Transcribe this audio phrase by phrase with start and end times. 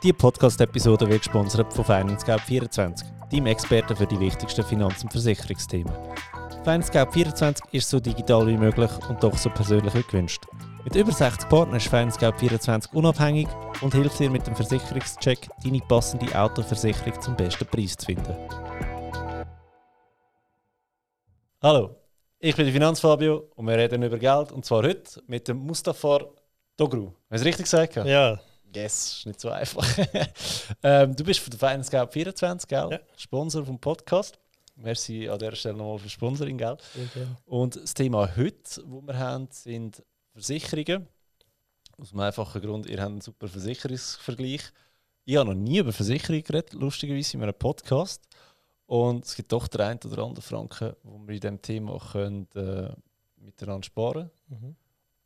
[0.00, 5.92] Diese Podcast-Episode wird gesponsert von FinanceGap24, deinem Experten für die wichtigsten Finanz- und Versicherungsthemen.
[6.64, 10.44] FinanceGap24 ist so digital wie möglich und doch so persönlich wie gewünscht.
[10.84, 13.48] Mit über 60 Partnern ist FinanceGap24 unabhängig
[13.80, 18.36] und hilft dir mit dem Versicherungscheck, deine passende Autoversicherung zum besten Preis zu finden.
[21.60, 21.96] Hallo,
[22.38, 26.20] ich bin Finanzfabio und wir reden über Geld und zwar heute mit dem Mustafa
[26.76, 27.10] Dogru.
[27.30, 27.96] Hast du richtig gesagt?
[27.96, 28.38] Ja.
[28.74, 29.86] Yes, ist nicht so einfach.
[30.82, 32.88] ähm, du bist von der Finance Gap 24, gell?
[32.90, 33.00] Ja.
[33.16, 34.38] Sponsor vom Podcast.
[34.76, 36.76] Merci an dieser Stelle nochmal für Sponsoring, gell?
[37.14, 37.36] Gerne.
[37.46, 41.08] Und das Thema heute, das wir haben, sind Versicherungen.
[41.98, 44.62] Aus dem einfachen Grund, ihr habt einen super Versicherungsvergleich.
[45.24, 48.22] Ich habe noch nie über Versicherungen geredet, lustigerweise in einem Podcast.
[48.86, 52.46] Und es gibt doch den einen oder anderen Franken, wo wir in diesem Thema können,
[52.54, 52.90] äh,
[53.36, 54.76] miteinander sparen Mhm.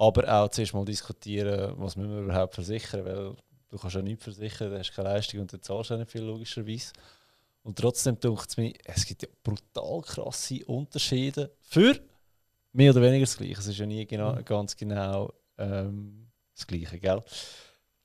[0.03, 3.37] Aber auch zuerst mal diskutieren, was müssen wir überhaupt versichern, weil
[3.69, 6.23] du kannst ja nichts versichern, du hast keine Leistung und du zahlst auch nicht viel,
[6.23, 6.93] logischerweise.
[7.63, 12.01] Und trotzdem denkt es mir, es gibt ja brutal krasse Unterschiede für
[12.73, 13.61] mehr oder weniger das Gleiche.
[13.61, 14.45] Es ist ja nie genau, Mhm.
[14.45, 17.23] ganz genau ähm, das Gleiche, gell?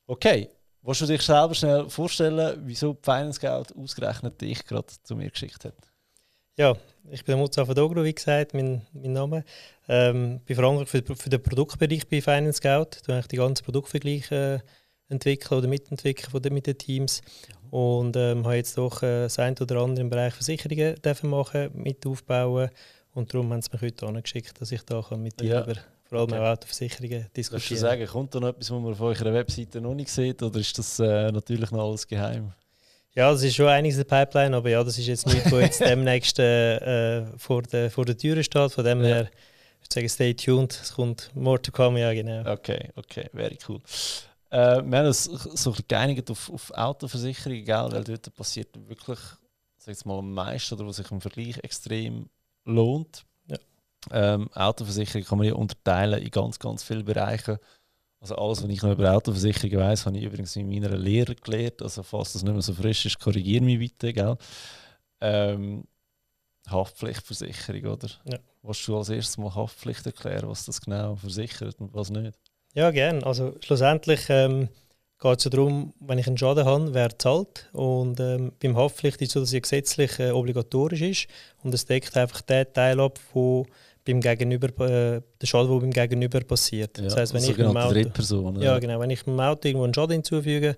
[0.06, 0.50] Okay,
[0.82, 5.30] willst du dich selber schnell vorstellen, wieso die Finance Geld ausgerechnet dich gerade zu mir
[5.30, 5.74] geschickt hat?
[6.58, 6.74] Ja,
[7.08, 9.44] ich bin der Mustafa Dogro, wie gesagt, mein, mein Name.
[9.88, 12.98] Ähm, bin verantwortlich für, für den Produktbereich bei Finance Scout.
[13.06, 17.22] Du eigentlich die ganzen Produktvergleiche äh, entwickeln oder mitentwickeln von den, mit den Teams.
[17.70, 21.70] Und ähm, habe jetzt doch äh, das eine oder andere im Bereich Versicherungen dürfen machen,
[21.74, 22.70] mit aufbauen.
[23.14, 25.62] Und darum haben sie mich heute angeschickt, dass ich da kann mit dir Ja.
[25.62, 25.74] über
[26.06, 26.38] vor allem Okay.
[26.38, 29.80] auch Autoversicherungen Würdest du diskutieren sagen, kommt da noch etwas, was man auf eurer Webseite
[29.80, 32.52] noch nicht sieht, oder ist das äh, natürlich noch alles geheim?
[33.18, 35.60] Ja, das ist schon einiges in der Pipeline, aber ja, das ist jetzt nichts, was
[35.60, 38.70] jetzt demnächst äh, vor, der, vor der Tür steht.
[38.70, 39.06] Von dem Ja.
[39.08, 40.72] her, ich würde sagen, stay tuned.
[40.80, 42.48] Es kommt more to come, ja, genau.
[42.48, 43.80] Okay, okay, very cool.
[44.50, 47.88] Äh, wir haben uns so geeinigt auf, auf Autoversicherungen, gell?
[47.90, 49.18] weil dort passiert wirklich
[49.78, 52.30] sag jetzt mal, am meisten oder was sich im Vergleich extrem
[52.66, 53.24] lohnt.
[53.48, 53.56] Ja.
[54.12, 57.58] Ähm, Autoversicherung kann man ja unterteilen in ganz, ganz viele Bereiche.
[58.20, 61.82] Also alles, was ich noch über Autoversicherung weiß, habe ich übrigens in meiner Lehre gelernt.
[61.82, 64.12] Also falls das nicht mehr so frisch ist, korrigiere mich bitte.
[64.12, 64.36] Gell?
[65.20, 65.84] Ähm,
[66.68, 68.08] Haftpflichtversicherung, oder?
[68.24, 68.38] Ja.
[68.62, 72.36] Willst du als erstes mal Haftpflicht erklären, was das genau versichert und was nicht?
[72.74, 73.24] Ja, gerne.
[73.24, 74.68] Also schlussendlich ähm,
[75.20, 77.68] geht es ja darum, wenn ich einen Schaden habe, wer zahlt.
[77.72, 81.26] Und ähm, beim Haftpflicht ist es so, dass sie gesetzlich äh, obligatorisch ist.
[81.62, 83.66] Und es deckt einfach den Teil ab, wo
[84.08, 86.98] beim Gegenüber, äh, der Schaden, der beim Gegenüber passiert.
[86.98, 88.62] das heisst, wenn ich mit dem sogenannte Auto, Drittperson.
[88.62, 90.74] ja, genau, wenn ich dem Auto irgendwo einen Schaden hinzufüge,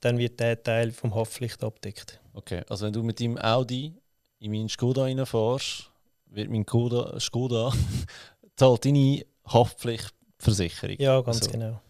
[0.00, 2.20] dann wird der Teil vom Haftpflicht abdeckt.
[2.34, 3.94] Okay, also wenn du mit deinem Audi
[4.38, 5.90] in meinen Skoda reinfährst,
[6.26, 7.72] wird mein Skoda, Skoda
[8.56, 10.96] zahlt deine Haftpflichtversicherung.
[10.98, 11.80] Ja, ganz Also, genau.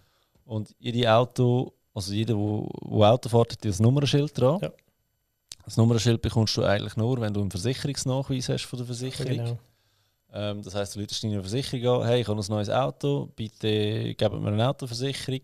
[0.44, 4.58] Und jede Auto, also jeder, wo, wo Auto fährt, hat das Nummernschild dran.
[4.62, 4.72] Ja.
[5.64, 9.32] Das Nummernschild bekommst du eigentlich nur, wenn du einen Versicherungsnachweis hast von der Versicherung.
[9.32, 9.58] genau.
[10.36, 14.14] Ähm, das heisst, du lädst deine Versicherung an, hey, ich habe ein neues Auto, bitte
[14.14, 15.42] gebt mir eine Autoversicherung.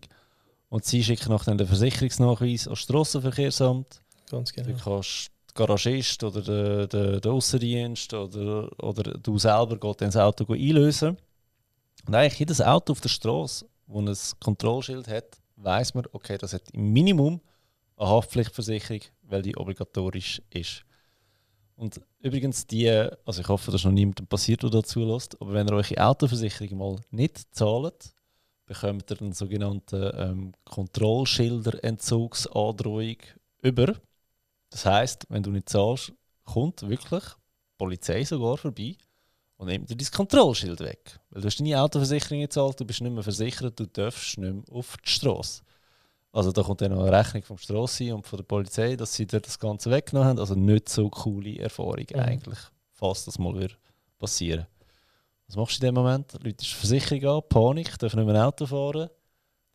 [0.67, 4.01] Und sie schicken nach dann den Versicherungsnachweis ans Strassenverkehrsamt.
[4.29, 4.67] Ganz genau.
[4.67, 10.09] Du kannst der Garagist oder der, der, der Aussendienst oder, oder du selber geht dann
[10.09, 11.17] das Auto einlösen.
[12.05, 16.53] Und eigentlich jedes Auto auf der Straße, das ein Kontrollschild hat, weiß man, okay, das
[16.53, 17.39] hat im Minimum
[17.95, 20.83] eine Haftpflichtversicherung, weil die obligatorisch ist.
[21.75, 25.67] Und übrigens, die, also ich hoffe, dass noch niemandem passiert, der dazu lässt, aber wenn
[25.67, 28.13] ihr eure Autoversicherung mal nicht zahlt,
[28.65, 33.17] bekommt ihr einen sogenannten ähm, Kontrollschilderentzugsandrohung
[33.61, 33.95] über.
[34.69, 36.13] Das heißt, wenn du nicht zahlst,
[36.45, 38.95] kommt wirklich die Polizei sogar vorbei
[39.57, 41.19] und nimmt dir dein Kontrollschild weg.
[41.29, 44.63] Weil du hast deine Autoversicherung gezahlt, du bist nicht mehr versichert, du darfst nicht mehr
[44.71, 45.61] auf die Straße.
[46.33, 49.25] Also da kommt dann noch eine Rechnung vom Strassi und von der Polizei, dass sie
[49.25, 50.39] dir das Ganze weggenommen haben.
[50.39, 52.19] Also nicht so coole Erfahrung Mhm.
[52.19, 52.59] eigentlich,
[52.91, 53.75] falls das mal wieder
[54.17, 54.65] passieren.
[55.47, 56.31] Was machst du in dem Moment?
[56.33, 59.09] Leute die Versicherung an, Panik, dürfen nicht mehr Auto fahren.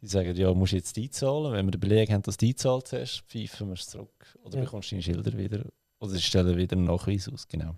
[0.00, 1.52] Die sagen, ja, musst du jetzt einzahlen.
[1.52, 4.38] Wenn wir den Beleg haben, dass du eingezahlt hast, pfeifen wir es zurück.
[4.42, 4.64] Oder Ja.
[4.64, 5.64] bekommst du deine Schilder wieder.
[5.98, 7.74] Oder sie stellen wieder einen Nachweis aus, genau.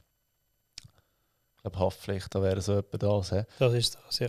[1.57, 3.31] Ich glaube, Haftpflicht, da wäre so etwa das.
[3.31, 3.43] He?
[3.59, 4.29] Das ist das, ja.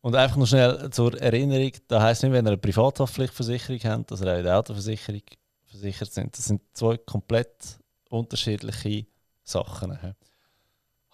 [0.00, 4.20] Und einfach noch schnell zur Erinnerung, das heisst nicht, wenn ihr eine Privathaftpflichtversicherung habt, dass
[4.20, 5.22] ihr auch in der Autoversicherung
[5.64, 6.36] versichert sind.
[6.36, 7.78] Das sind zwei komplett
[8.08, 9.06] unterschiedliche
[9.42, 9.98] Sachen.
[10.00, 10.12] he.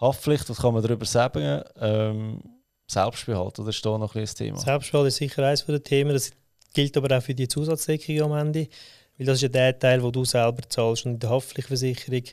[0.00, 1.62] Haftpflicht, was kann man darüber sagen?
[1.80, 2.42] Ähm,
[2.86, 4.58] Selbstbehalt, oder ist da noch ein das Thema?
[4.58, 6.12] Selbstbehalt ist sicher eines der Themen.
[6.12, 6.30] Das
[6.74, 8.68] gilt aber auch für die Zusatzdeckung am Ende.
[9.16, 11.06] Weil das ist ja der Teil, wo du selber zahlst.
[11.06, 12.24] Und in der Haftpflichtversicherung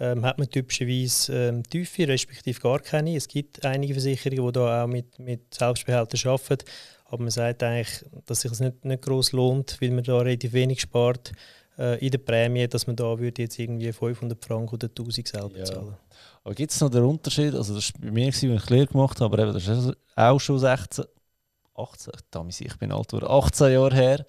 [0.00, 3.16] ähm, hat man typischerweise ähm, tiefe, respektive gar keine.
[3.16, 6.64] Es gibt einige Versicherungen, die da auch mit, mit Selbstbehalten arbeiten.
[7.06, 10.52] Aber man sagt eigentlich, dass sich das nicht, nicht groß lohnt, weil man da relativ
[10.52, 11.32] wenig spart
[11.78, 15.56] äh, in der Prämie, dass man da würde jetzt irgendwie 500 Franken oder 1000 selber
[15.58, 15.64] Ja.
[15.64, 15.96] zahlen.
[16.44, 17.54] Aber gibt es noch den Unterschied?
[17.54, 20.38] Also das war bei mir, als ich Lehre gemacht habe, aber eben, das ist auch
[20.38, 21.04] schon 16,
[21.74, 24.26] 18, damals, ich bin alt geworden, 18 Jahre her.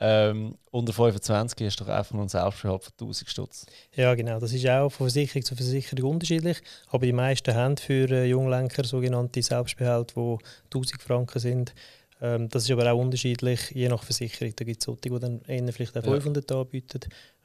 [0.00, 3.66] Ähm, unter 25 hast du doch einfach nur einen Selbstbehalt von 1000 Stutz.
[3.96, 4.38] Ja, genau.
[4.38, 6.58] Das ist auch von Versicherung zu Versicherung unterschiedlich.
[6.88, 11.74] Aber die meisten haben für äh, Junglenker sogenannte Selbstbehalt, die 1000 Franken sind.
[12.20, 14.52] Ähm, das ist aber auch unterschiedlich, je nach Versicherung.
[14.54, 16.12] Da gibt es solche, die dann eher vielleicht auch Ja.
[16.12, 17.00] 500 anbieten.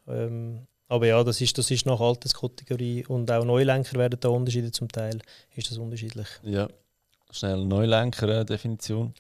[0.07, 4.71] Ähm, aber ja, das ist, das ist nach Alterskategorie und auch Neulenker werden da Unterschiede
[4.71, 5.19] zum Teil.
[5.55, 6.27] Ist das unterschiedlich.
[6.43, 6.67] Ja.
[7.31, 9.13] Schnell Neulenker-Definition.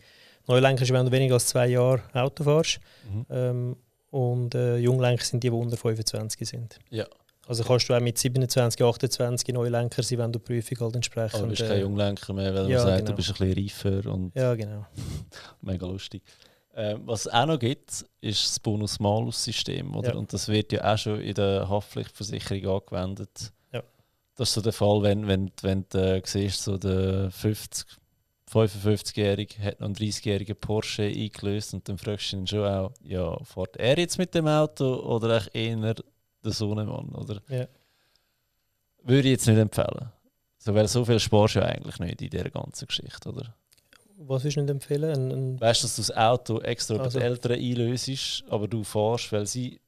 [0.47, 2.79] Neulenker ist, wenn du weniger als zwei Jahre Auto fährst.
[3.11, 3.25] Mhm.
[3.29, 3.75] Ähm,
[4.11, 6.79] und äh, Junglenker sind die, die unter 25 sind.
[6.89, 7.05] Ja.
[7.45, 11.35] Also kannst du auch mit 27, 28 Neulenker sein, wenn du die Prüfung halt entsprechend...
[11.35, 13.09] Aber du bist äh, kein Junglenker mehr, weil ja, man sagt, genau.
[13.09, 14.85] du bist ein bisschen reifer und Ja, genau.
[15.61, 16.23] mega lustig.
[16.75, 19.95] Ähm, was es auch noch gibt, ist das Bonus-Malus-System.
[19.95, 20.13] oder?
[20.13, 20.15] Ja.
[20.15, 23.51] Und das wird ja auch schon in der Haftpflichtversicherung angewendet.
[23.71, 23.83] Ja.
[24.35, 27.85] Das ist so der Fall, wenn, wenn, wenn du äh, siehst, so der 50,
[28.51, 33.37] 55-Jährige hat noch einen 30-jährigen Porsche eingelöst und dann fragst du ihn schon auch, ja,
[33.43, 35.95] fährt er jetzt mit dem Auto oder echt eher
[36.43, 37.09] der Sohnemann?
[37.15, 37.41] Oder?
[37.49, 37.67] Ja.
[39.03, 40.11] Würde ich jetzt nicht empfehlen.
[40.57, 43.55] So, weil so viel sparst du ja eigentlich nicht in dieser ganzen Geschichte, oder?
[44.17, 45.09] Was du nicht empfehlen?
[45.09, 48.83] Ein, ein, Weißt du, dass du das Auto extra Also- die Eltern einlöst, aber du
[48.83, 49.81] fährst, weil sie,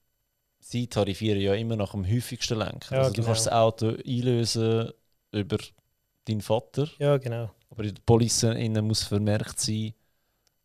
[0.60, 2.96] sie tarifieren ja immer nach dem häufigsten Lenker.
[2.96, 3.28] Ja, also du genau.
[3.28, 4.92] kannst das Auto einlösen
[5.32, 5.58] über
[6.28, 7.52] deinen Vater, ja, genau.
[7.70, 9.94] aber in der Police innen muss vermerkt sein,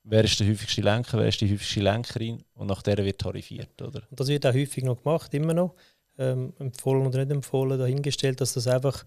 [0.04, 3.80] wer ist der häufigste Lenker, wer ist die häufigste Lenkerin und nach der wird tarifiert,
[3.82, 4.02] oder?
[4.10, 5.74] Und das wird auch häufig noch gemacht, immer noch.
[6.18, 9.04] Ähm, empfohlen oder nicht empfohlen, dahingestellt, dass das einfach.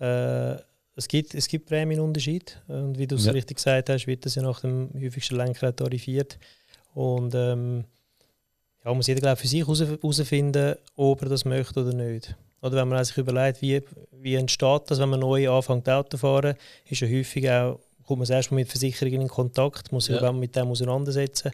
[0.00, 0.56] Äh,
[0.98, 2.60] es gibt, es gibt Prämienunterschied.
[2.68, 3.32] Und wie du es Ja.
[3.32, 6.38] richtig gesagt hast, wird das ja nach dem häufigsten Lenker auch tarifiert.
[6.94, 7.84] Und ähm,
[8.86, 12.36] ja, muss jeder glaub, für sich herausfinden, ob er das möchte oder nicht.
[12.62, 16.18] Oder wenn man sich überlegt, wie, wie entsteht das, wenn man neu anfängt Auto zu
[16.18, 16.54] fahren,
[16.88, 20.30] ist ja häufig auch, kommt man erst mal mit Versicherungen in Kontakt, muss sich Ja.
[20.32, 21.50] mit dem auseinandersetzen.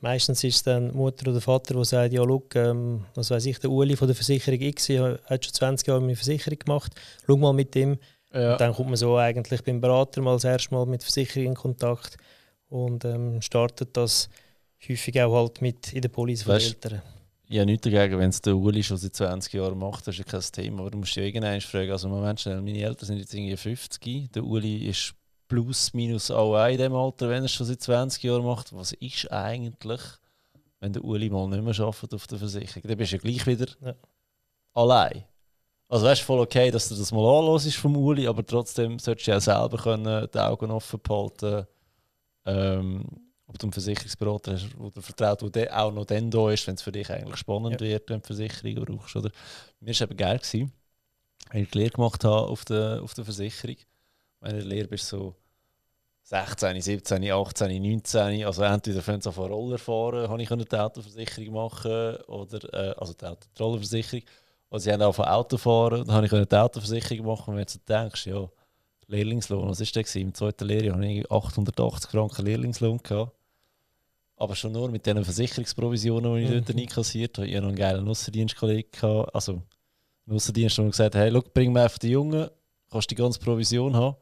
[0.00, 3.58] Meistens ist es dann Mutter oder Vater, der sagt, ja, schau, ähm, was weiß ich,
[3.58, 6.92] der Uli von der Versicherung X hat schon 20 Jahre eine Versicherung gemacht,
[7.26, 7.98] schau mal mit dem.
[8.32, 8.56] Ja.
[8.58, 11.54] Dann kommt man so eigentlich beim Berater mal das erste Mal mit der Versicherung in
[11.54, 12.18] Kontakt
[12.68, 14.28] und ähm, startet das
[14.88, 17.02] häufig auch halt mit in der Police von den Eltern.
[17.46, 20.18] Ich habe nichts dagegen, wenn es der Uli schon seit 20 Jahren macht, das ist
[20.18, 20.80] ja kein Thema.
[20.80, 24.30] Aber du musst ja irgendwann fragen, also Moment schnell, meine Eltern sind jetzt irgendwie 50,
[24.32, 25.14] der Uli ist
[25.46, 28.72] plus minus auch in dem Alter, wenn er es schon seit 20 Jahren macht.
[28.74, 30.00] Was ist eigentlich,
[30.80, 32.82] wenn der Uli mal nicht mehr arbeitet auf der Versicherung?
[32.88, 33.94] Dann bist du ja gleich wieder Ja.
[34.72, 35.24] allein.
[35.88, 39.26] Also weißt du, voll okay, dass du das mal anhörst vom Uli, aber trotzdem solltest
[39.26, 41.66] du ja selber können, die Augen offen behalten
[42.46, 43.04] ähm,
[43.54, 46.66] ob du einen Versicherungsberater hast, der dir vertraut, der de- auch noch dann da ist,
[46.66, 47.86] wenn es für dich eigentlich spannend Ja.
[47.86, 49.14] wird, wenn du Versicherung brauchst.
[49.16, 49.30] Oder?
[49.80, 50.72] Mir war es eben geil, gewesen,
[51.50, 53.76] als ich die Lehre gemacht habe auf der, auf der Versicherung.
[54.42, 55.36] Der Lehre bist, so
[56.24, 61.54] 16, 17, 18, 19, also entweder können sie auf Roller fahren, habe ich die Autoversicherung
[61.54, 64.24] machen, oder, äh, also die, Auto, die Rollerversicherung.
[64.70, 67.50] Oder sie haben auch von Auto fahren, dann habe ich die Autoversicherung machen.
[67.52, 68.48] Und wenn du denkst, ja,
[69.06, 70.02] Lehrlingslohn, was war der?
[70.02, 70.22] gewesen?
[70.22, 72.98] Im zweiten Lehrjahr hatte ich 880 Franken Lehrlingslohn.
[73.02, 73.32] Gehabt.
[74.36, 76.80] Aber schon nur mit den Versicherungsprovisionen, die ich dort Mhm.
[76.82, 77.46] einkassiert habe.
[77.46, 78.90] Ich hatte noch einen geilen Aussendienstkollegen.
[79.32, 79.62] Also,
[80.26, 82.48] einen Aussendienst, der gesagt hat: Hey, look, bring mir einfach die Jungen,
[82.90, 84.16] kannst die ganze Provision haben.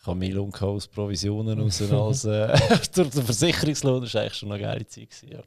[0.00, 2.48] Ich habe mehr Lohn aus Provisionen raus als äh,
[2.94, 4.02] durch den Versicherungslohn.
[4.02, 5.10] Das war eigentlich schon eine geile Zeit.
[5.10, 5.42] Gewesen, ja.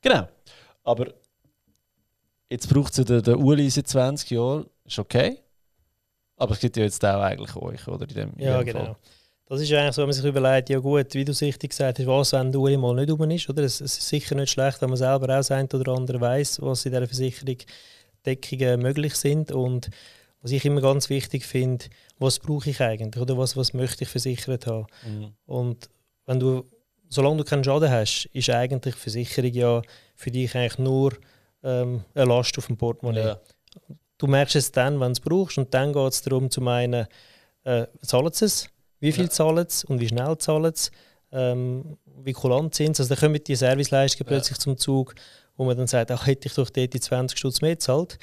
[0.00, 0.28] Genau.
[0.84, 1.12] Aber
[2.50, 4.66] jetzt braucht es ja den, den Uli seit 20 Jahren.
[4.84, 5.38] Ist okay.
[6.36, 8.08] Aber es gibt ja jetzt auch eigentlich euch, oder?
[8.08, 8.84] In dem, in Ja, dem genau.
[8.84, 8.96] Fall.
[9.48, 11.98] Das ist eigentlich so, wenn man sich überlegt, ja gut, wie du es richtig gesagt
[11.98, 13.62] hast, was, wenn der Uli mal nicht rum ist, oder?
[13.62, 16.92] Es, ist sicher nicht schlecht, wenn man selber auch eine oder andere weiß, was in
[16.92, 17.56] dieser Versicherung
[18.26, 19.88] Deckungen möglich sind und
[20.42, 21.86] was ich immer ganz wichtig finde,
[22.18, 24.86] was brauche ich eigentlich oder was, was möchte ich versichert haben.
[25.06, 25.32] Mhm.
[25.46, 25.88] Und
[26.26, 26.64] wenn du,
[27.08, 29.82] solange du keinen Schaden hast, ist eigentlich Versicherung ja
[30.14, 31.14] für dich eigentlich nur
[31.62, 33.20] ähm, eine Last auf dem Portemonnaie.
[33.20, 33.40] Ja.
[34.18, 37.06] Du merkst es dann, wenn du es brauchst und dann geht es darum, zu meinen,
[37.64, 38.68] äh, zahlen sie es,
[39.00, 39.30] wie viel Ja.
[39.30, 40.90] zahlen sie und wie schnell zahlen sie,
[41.32, 43.02] ähm, wie kulant sind sie.
[43.02, 44.36] Also da kommen die Serviceleistungen Ja.
[44.36, 45.14] plötzlich zum Zug,
[45.56, 48.18] wo man dann sagt, ach, hätte ich doch dort die 20 Stutz mehr gezahlt,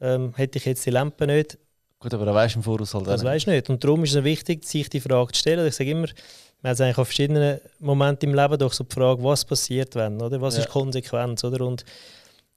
[0.00, 1.58] ähm, hätte ich jetzt die Lampe nicht,
[2.02, 3.68] Gut, aber da weißt du im Voraus halt das weißt du nicht.
[3.68, 5.66] Und darum ist es wichtig, sich die Frage zu stellen.
[5.66, 6.06] Ich sage immer,
[6.62, 9.94] man hat es eigentlich auf verschiedenen Momenten im Leben doch so die Frage, was passiert,
[9.96, 10.40] wenn, oder?
[10.40, 10.60] Was Ja.
[10.60, 11.62] ist die Konsequenz, oder?
[11.66, 11.84] Und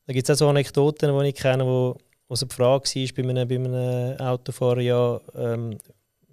[0.08, 1.98] da gibt es auch so Anekdoten, die ich kenne, wo,
[2.30, 5.78] wo so die Frage war bei einem, bei einem Autofahrer, ja, ähm,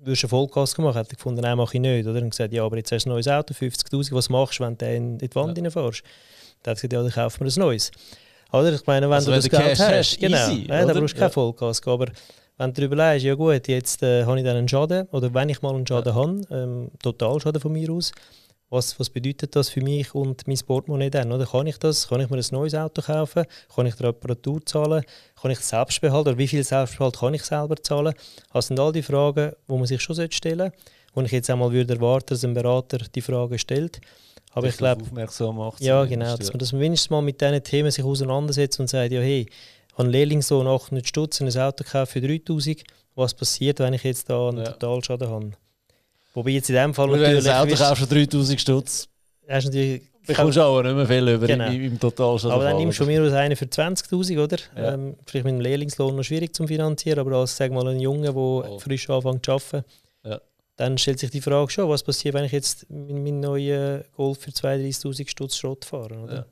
[0.03, 2.07] würdest du Vollgas gemacht, hätte ich gefunden, nein, mache ich nicht.
[2.07, 2.21] Oder?
[2.21, 4.77] Und gesagt, ja, aber jetzt hast du ein neues Auto, 50'000, was machst du, wenn
[4.77, 5.65] du in die Wand ja.
[5.65, 6.03] reinfährst?
[6.63, 7.91] Dann hat gesagt, ja, dann kaufen wir ein neues.
[8.53, 8.73] Oder?
[8.73, 11.15] Ich meine, wenn also du wenn das Geld hast, hast genau, easy, ja, dann brauchst
[11.15, 11.93] du kein Vollgas gehen.
[11.93, 12.07] Aber
[12.59, 15.63] wenn du überlegst, ja gut, jetzt äh, habe ich dann einen Schaden, oder wenn ich
[15.63, 16.15] mal einen Schaden ja.
[16.15, 18.13] habe, ähm, Totalschaden von mir aus,
[18.71, 21.33] was, was bedeutet das für mich und mein Portemonnaie dann?
[21.33, 22.09] Oder kann ich das?
[22.09, 23.45] Kann ich mir ein neues Auto kaufen?
[23.75, 25.05] Kann ich die Reparatur zahlen?
[25.41, 28.15] Kann ich Selbstbehalt oder wie viel Selbstbehalt kann ich selber zahlen?
[28.53, 30.77] Das sind all die Fragen, die man sich schon stellen sollte.
[31.13, 34.01] Und ich jetzt einmal würde erwarten, dass ein Berater die Frage stellt.
[34.53, 35.81] Aber ich glaube, aufmerksam macht.
[35.81, 39.21] Ja, genau, dass man das wenigstens mal mit diesen Themen sich auseinandersetzt und sagt, ja
[39.21, 39.47] hey,
[39.97, 42.83] einen Lehrlingslohn 800 Stutz, ein Auto gekauft für 3000.
[43.17, 44.73] Was passiert, wenn ich jetzt da einen ja.
[44.73, 45.51] Totalschaden habe?
[46.35, 47.37] Wobei jetzt in dem Fall natürlich...
[47.37, 49.09] Wenn du ein Auto kaufst für 3000 Stutz,
[49.49, 50.03] hast natürlich...
[50.27, 51.67] bekommst du auch nicht mehr viel über genau.
[51.67, 52.55] im, im Totalschaden.
[52.55, 54.57] Aber dann nimmst du mir aus einen für 20'000, oder?
[54.77, 54.95] Ja.
[54.95, 58.33] Ähm, vielleicht mit dem Lehrlingslohn noch schwierig zu finanzieren, aber als sag mal, ein Junge,
[58.33, 58.79] der oh.
[58.79, 59.85] frisch anfängt zu arbeiten,
[60.25, 60.41] ja.
[60.77, 64.39] dann stellt sich die Frage schon, was passiert, wenn ich jetzt mit meinem neuen Golf
[64.39, 66.35] für 32'000 Stutz Schrott fahre, oder?
[66.35, 66.47] Ja.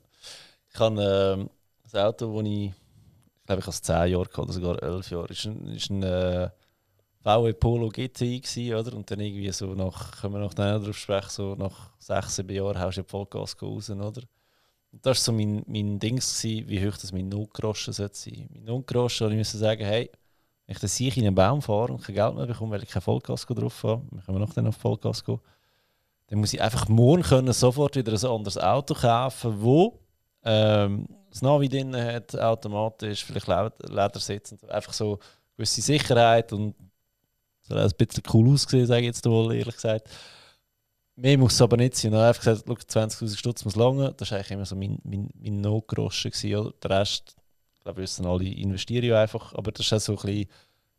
[0.73, 1.49] Ich habe ähm,
[1.83, 5.45] das Auto, das ich, ich glaube ich, als 10 Jahre oder sogar 11 Jahre, ist
[5.45, 6.49] ein, ist ein äh,
[7.29, 8.95] VW Polo GTI gewesen, oder?
[8.95, 12.79] Und dann irgendwie so nach, können wir noch darauf sprechen, so nach sechs, sieben Jahren
[12.79, 14.21] haust du Vollgas raus, oder?
[14.91, 18.47] Und das war so mein, mein Ding, gewesen, wie hoch das mein Notgroschen sein sollte.
[18.51, 20.09] Mein Notgroschen, und ich musste sagen, hey,
[20.65, 22.89] wenn ich das Sieg in einen Baum fahre und kein Geld mehr bekomme, weil ich
[22.89, 25.39] kein Vollgas drauf habe, wir noch dann auf Vollgas gehen,
[26.27, 29.99] dann muss ich einfach morgen können sofort wieder ein anderes Auto kaufen, wo
[30.43, 35.19] ähm, das Navi drin hat, automatisch, vielleicht Ledersitz, einfach so
[35.55, 36.75] gewisse Sicherheit und
[37.75, 40.09] das hat ein bisschen cool ausgesehen, sage ich jetzt mal ehrlich gesagt.
[41.15, 42.13] Mehr muss es aber nicht sein.
[42.13, 44.13] Ich habe einfach gesagt, 20'000 Stutz muss lange.
[44.13, 46.31] Das war eigentlich immer so mein, mein, mein Notgroschen.
[46.31, 47.35] Gewesen, Der Rest,
[47.75, 49.53] ich glaube, wissen alle, investieren ja einfach.
[49.53, 50.47] Aber das ist auch so ein bisschen,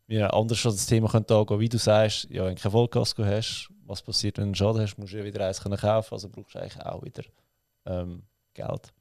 [0.05, 1.59] wie anders schon das Thema könnte angehen.
[1.59, 4.81] Wie du sagst, ja, wenn du kein Vollkasko hast, was passiert, wenn du einen Schaden
[4.81, 6.13] hast, musst du ja wieder eins können kaufen.
[6.13, 7.23] Also brauchst du eigentlich auch wieder
[7.87, 8.21] ähm,
[8.53, 8.93] Geld.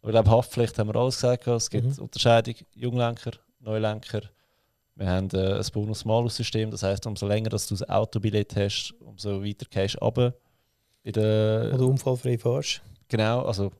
[0.00, 1.46] Aber ich glaube, Haftpflicht haben wir alles gesagt.
[1.48, 2.02] Es gibt mhm.
[2.04, 4.22] Unterscheidung, Junglenker, Neulenker.
[4.94, 9.42] Wir haben äh, ein Bonus-Malus-System, das heißt, umso länger dass du das Autobillett hast, umso
[9.42, 10.34] weiter gehst du runter.
[11.74, 12.82] Oder unfallfrei fährst.
[13.08, 13.72] Genau, also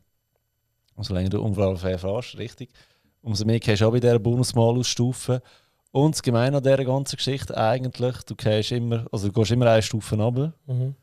[0.96, 2.70] umso länger du unfallfrei fährst, richtig.
[3.20, 5.42] Umso mehr gehst du auch bei dieser Bonus-Malus-Stufe.
[5.92, 9.70] Und das Gemeine an dieser ganzen Geschichte eigentlich, du gehst immer, also du gehst immer
[9.70, 10.54] eine Stufe runter.
[10.66, 10.94] Mhm.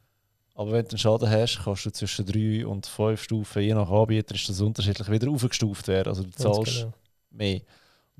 [0.56, 3.90] Aber wenn du einen Schaden hast, kannst du zwischen drei und fünf Stufen, je nach
[3.90, 6.10] Anbieter, ist das unterschiedlich, wieder aufgestuft werden.
[6.10, 6.94] Also du zahlst genau.
[7.30, 7.62] mehr.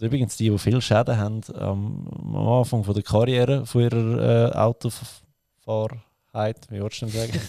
[0.02, 4.56] Übrigens, die, die viele Schäden haben ähm, am Anfang von der Karriere, von ihrer äh,
[4.56, 7.34] Autofahrheit, wie würdest du sagen?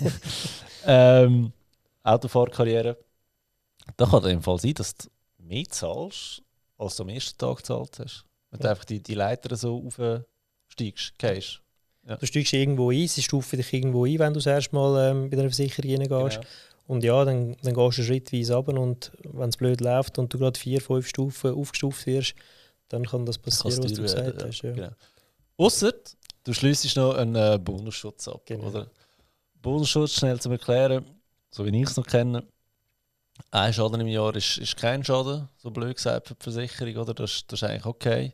[0.87, 1.53] ähm,
[2.03, 2.97] Autofahrkarriere,
[3.97, 6.43] da kann es im Fall sein, dass du mehr zahlst,
[6.79, 8.25] als du am ersten Tag gezahlt hast.
[8.51, 8.65] Wenn ja.
[8.65, 11.61] du einfach die, die Leiter so aufsteigst, gehst.
[12.07, 12.17] Ja.
[12.17, 15.31] Du steigst irgendwo ein, sie stufen dich irgendwo ein, wenn du das erste Mal ähm,
[15.31, 16.37] bei einer Versicherung reingehst.
[16.37, 16.49] Genau.
[16.91, 20.39] Und ja, dann, dann gehst du schrittweise runter und wenn es blöd läuft und du
[20.41, 22.35] gerade vier, fünf Stufen aufgestuft wirst,
[22.89, 24.63] dann kann das passieren, was du gesagt werden, hast.
[24.63, 24.73] Ja.
[24.73, 24.91] Genau.
[25.57, 25.93] Ausser,
[26.43, 28.43] du schließt noch einen äh, Bonusschutz ab.
[28.45, 28.67] Genau.
[28.67, 28.91] Oder?
[29.63, 31.05] Bonusschutz, schnell zu erklären,
[31.53, 32.43] so wie ich es noch kenne,
[33.53, 37.15] ein Schaden im Jahr ist, ist kein Schaden, so blöd gesagt für die Versicherung, oder?
[37.15, 38.33] Das, das ist eigentlich okay.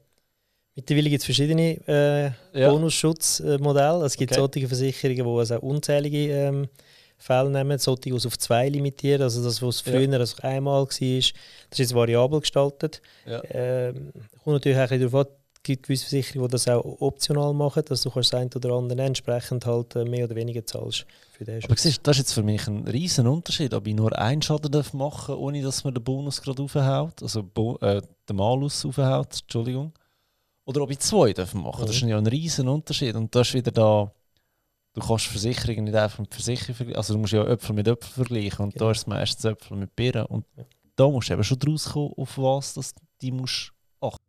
[0.74, 2.70] Mittlerweile gibt es verschiedene äh, ja.
[2.70, 4.06] Bonusschutzmodelle.
[4.06, 4.40] Es gibt okay.
[4.40, 6.68] solche Versicherungen, wo es auch unzählige ähm,
[7.18, 10.18] Fälle nehmen, solche, die auf zwei limitieren, also das, was früher ja.
[10.18, 11.34] also einmal war, das ist
[11.78, 13.00] jetzt variabel gestaltet.
[13.26, 13.42] Ja.
[13.50, 14.12] Ähm,
[14.44, 18.02] kommt natürlich auch darauf an, es gibt gewisse Versicherungen, die das auch optional machen, dass
[18.02, 21.76] du das ein oder andere entsprechend halt äh, mehr oder weniger zahlst für den Aber
[21.76, 24.92] siehst, das ist jetzt für mich ein riesen Unterschied, ob ich nur einen Schaden darf
[24.92, 29.40] machen darf, ohne dass man den Bonus gerade aufhaut, also Bo äh, den Malus aufhaut,
[29.42, 29.92] Entschuldigung,
[30.66, 31.82] oder ob ich zwei darf machen.
[31.82, 31.86] Mhm.
[31.86, 34.12] Das ist ja ein riesen Unterschied und das ist wieder da
[34.96, 36.96] du kannst Versicherungen nicht einfach mit Versicherungen vergleichen.
[36.96, 38.86] Also du musst ja Äpfel mit Äpfel vergleichen und genau.
[38.86, 40.26] da ist es meistens Äpfel mit Birnen.
[40.26, 40.64] Und ja.
[40.96, 44.24] da musst du eben schon draus kommen, auf was das die musst achten.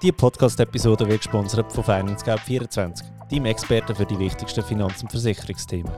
[0.00, 5.92] Diese Podcast-Episode wird gesponsert von FinanceGap24, deinem Experten für die wichtigsten Finanz- und Versicherungsthemen.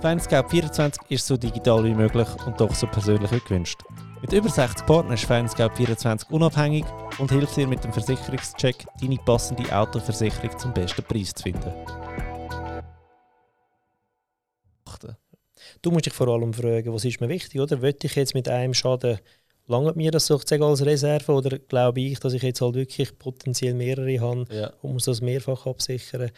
[0.00, 3.82] FinanceGap24 ist so digital wie möglich und doch so persönlich wie gewünscht.
[4.22, 6.84] Mit über 60 Partnern ist Finance24 unabhängig
[7.18, 11.72] und hilft dir mit dem Versicherungscheck, deine passende Autoversicherung zum besten Preis zu finden.
[15.82, 17.82] Du musst dich vor allem fragen, was ist mir wichtig, oder?
[17.82, 19.18] Wollte ich jetzt mit einem Schaden,
[19.66, 23.74] lange mir das sozusagen als Reserve oder glaube ich, dass ich jetzt halt wirklich potenziell
[23.74, 24.72] mehrere habe ja.
[24.80, 26.30] und muss das mehrfach absichern?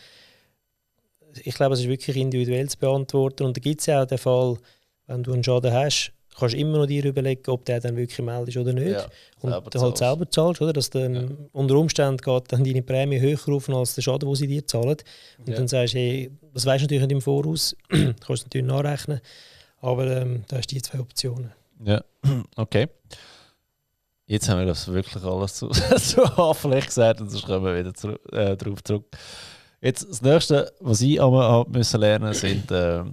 [1.44, 4.18] Ich glaube, es ist wirklich individuell zu beantworten und da gibt es ja auch den
[4.18, 4.58] Fall,
[5.06, 8.18] wenn du einen Schaden hast, kannst du immer noch dir überlegen, ob der dann wirklich
[8.24, 8.92] meldet oder nicht.
[8.92, 9.06] Ja,
[9.40, 10.72] und selber du halt selber zahlst, oder?
[10.72, 11.22] Dass dann Ja.
[11.52, 14.96] unter Umständen geht dann deine Prämie höher auf als der Schaden, den sie dir zahlen.
[15.38, 15.56] Und Ja.
[15.56, 19.20] dann sagst du, hey, das weißt du natürlich nicht im Voraus, kannst du natürlich nachrechnen.
[19.80, 21.52] Aber ähm, da hast du die zwei Optionen.
[21.84, 22.02] Ja,
[22.56, 22.88] okay.
[24.26, 27.94] Jetzt haben wir das wirklich alles zu, zu Anfang gesagt und sonst kommen wir wieder
[27.94, 29.04] zu, äh, darauf zurück.
[29.80, 33.04] Jetzt das nächste, was ich einmal habe müssen lernen sind äh,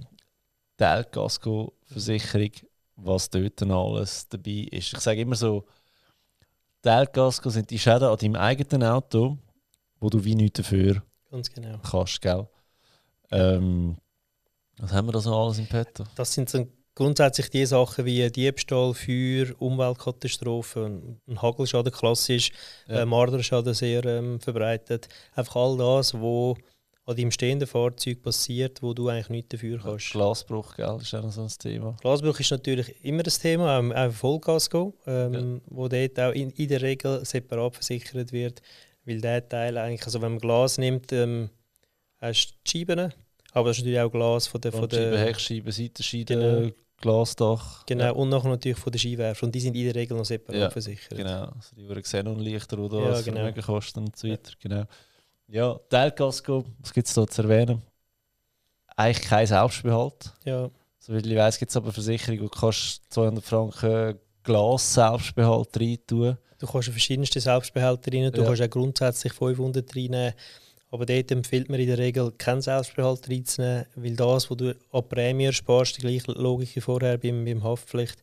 [0.78, 2.50] die Elkasko-Versicherung,
[2.96, 4.92] was dort dann alles dabei ist.
[4.94, 5.64] Ich sage immer so,
[6.84, 9.38] die Elkasko sind die Schäden an deinem eigenen Auto,
[10.00, 11.78] wo du wie nichts dafür Ganz genau.
[11.78, 12.46] kannst, gell?
[13.30, 13.96] Ähm,
[14.78, 16.04] was haben wir da so alles im Petto?
[16.14, 22.52] Das sind so grundsätzlich die Sachen wie Diebstahl, Feuer, Umweltkatastrophen, ein Hagelschaden klassisch,
[22.86, 23.02] Ja.
[23.02, 25.08] äh, Marderschaden sehr ähm, verbreitet.
[25.34, 26.56] Einfach all das, was
[27.08, 30.10] an deinem stehenden Fahrzeug passiert, wo du eigentlich nichts dafür kannst.
[30.10, 30.98] Glasbruch, gell?
[31.00, 31.96] ist auch noch so ein Thema.
[32.00, 36.68] Glasbruch ist natürlich immer das Thema, auch, auch Vollkasko, ähm, wo dort auch in, in
[36.68, 38.60] der Regel separat versichert wird,
[39.04, 41.48] weil der Teil eigentlich, also wenn man Glas nimmt, ähm,
[42.18, 43.12] hast du die Scheiben,
[43.52, 46.70] aber das ist natürlich auch Glas von der, von der Heckscheibe, Seitenscheibe, Genau.
[46.98, 47.84] Glasdach.
[47.86, 50.24] genau Ja, und nachher natürlich von den Skiwerfern und die sind in der Regel noch
[50.24, 51.16] separat Ja, versichert.
[51.16, 51.44] genau.
[51.54, 53.36] Also die Uhren Xenonlichter, die Ja, das genau.
[53.40, 54.52] Vermögen kosten und so weiter.
[54.60, 54.84] Genau.
[55.48, 57.82] Ja, Teilkasko, was gibt es da zu erwähnen?
[58.96, 60.32] Eigentlich kein Selbstbehalt.
[60.44, 66.36] Ja, Soweit ich weiß, gibt es aber Versicherungen, wo du kannst 200 Franken Glas-Selbstbehalt reintun
[66.58, 68.46] du kannst verschiedenste Selbstbehälter rein, du Ja.
[68.46, 70.32] kannst auch grundsätzlich 500 reinnehmen,
[70.90, 75.08] aber dort empfiehlt man in der Regel keinen Selbstbehalt reinzunehmen, weil das, was du an
[75.08, 78.20] Prämie sparst, die gleiche Logik wie vorher beim, beim Haftpflicht,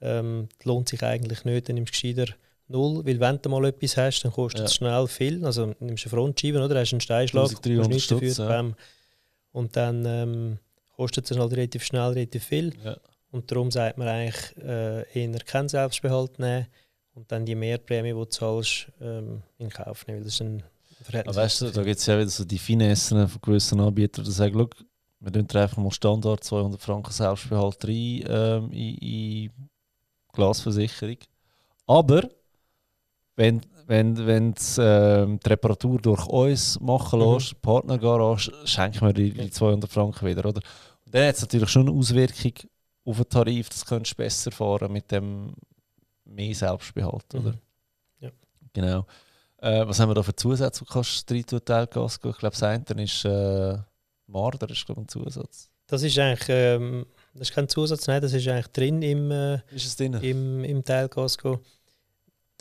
[0.00, 2.34] ähm, lohnt sich eigentlich nicht, dann nimmst du gescheiter
[2.70, 4.66] null, weil wenn du mal etwas hast, dann kostet Ja.
[4.66, 8.32] es schnell viel, also nimmst du eine Frontscheibe, oder, hast einen Steinschlag, 1300 nichts dafür,
[8.32, 8.48] ja.
[8.48, 8.74] bam.
[9.52, 10.58] und dann ähm,
[10.96, 12.72] kostet es halt relativ schnell relativ viel.
[12.84, 12.96] Ja.
[13.32, 16.66] Und darum sagt man eigentlich, äh, eher keinen Selbstbehalt nehmen
[17.14, 20.18] und dann die Mehrprämie, die du zahlst, ähm, in Kauf nehmen.
[20.18, 20.62] Weil das ist ein
[21.02, 21.36] Verhältnis.
[21.36, 24.30] Aber weißt du, da gibt es ja wieder so die Finessen von gewissen Anbietern, die
[24.30, 24.68] sagen, «Schau,
[25.20, 29.50] wir tun einfach mal Standard 200 Franken Selbstbehalt rein ähm, in, in
[30.32, 31.18] Glasversicherung.
[31.86, 32.28] Aber
[33.40, 37.32] wenn, wenn, wenn du ähm, die Reparatur durch uns machen Mhm.
[37.34, 40.60] lässt, Partnergarage, schenken wir dir die 200 Franken wieder, oder?
[41.06, 42.52] Und dann hat es natürlich schon eine Auswirkung
[43.04, 45.54] auf den Tarif, das könntest du besser fahren mit dem
[46.24, 47.50] mehr Selbstbehalt, oder?
[47.52, 47.58] Mhm.
[48.20, 48.30] Ja.
[48.74, 49.06] Genau.
[49.58, 52.14] Äh, was haben wir da für Zusätze, die kannst du tun, Teilgas?
[52.16, 53.76] Ich glaube, das eine ist äh,
[54.26, 55.68] Marder, ist glaube ein Zusatz.
[55.86, 59.54] Das ist eigentlich ähm, das ist kein Zusatz, nein, das ist eigentlich drin im, äh,
[59.74, 60.14] Ist es drin?
[60.14, 61.50] im, im Teilkasko.
[61.56, 61.60] Der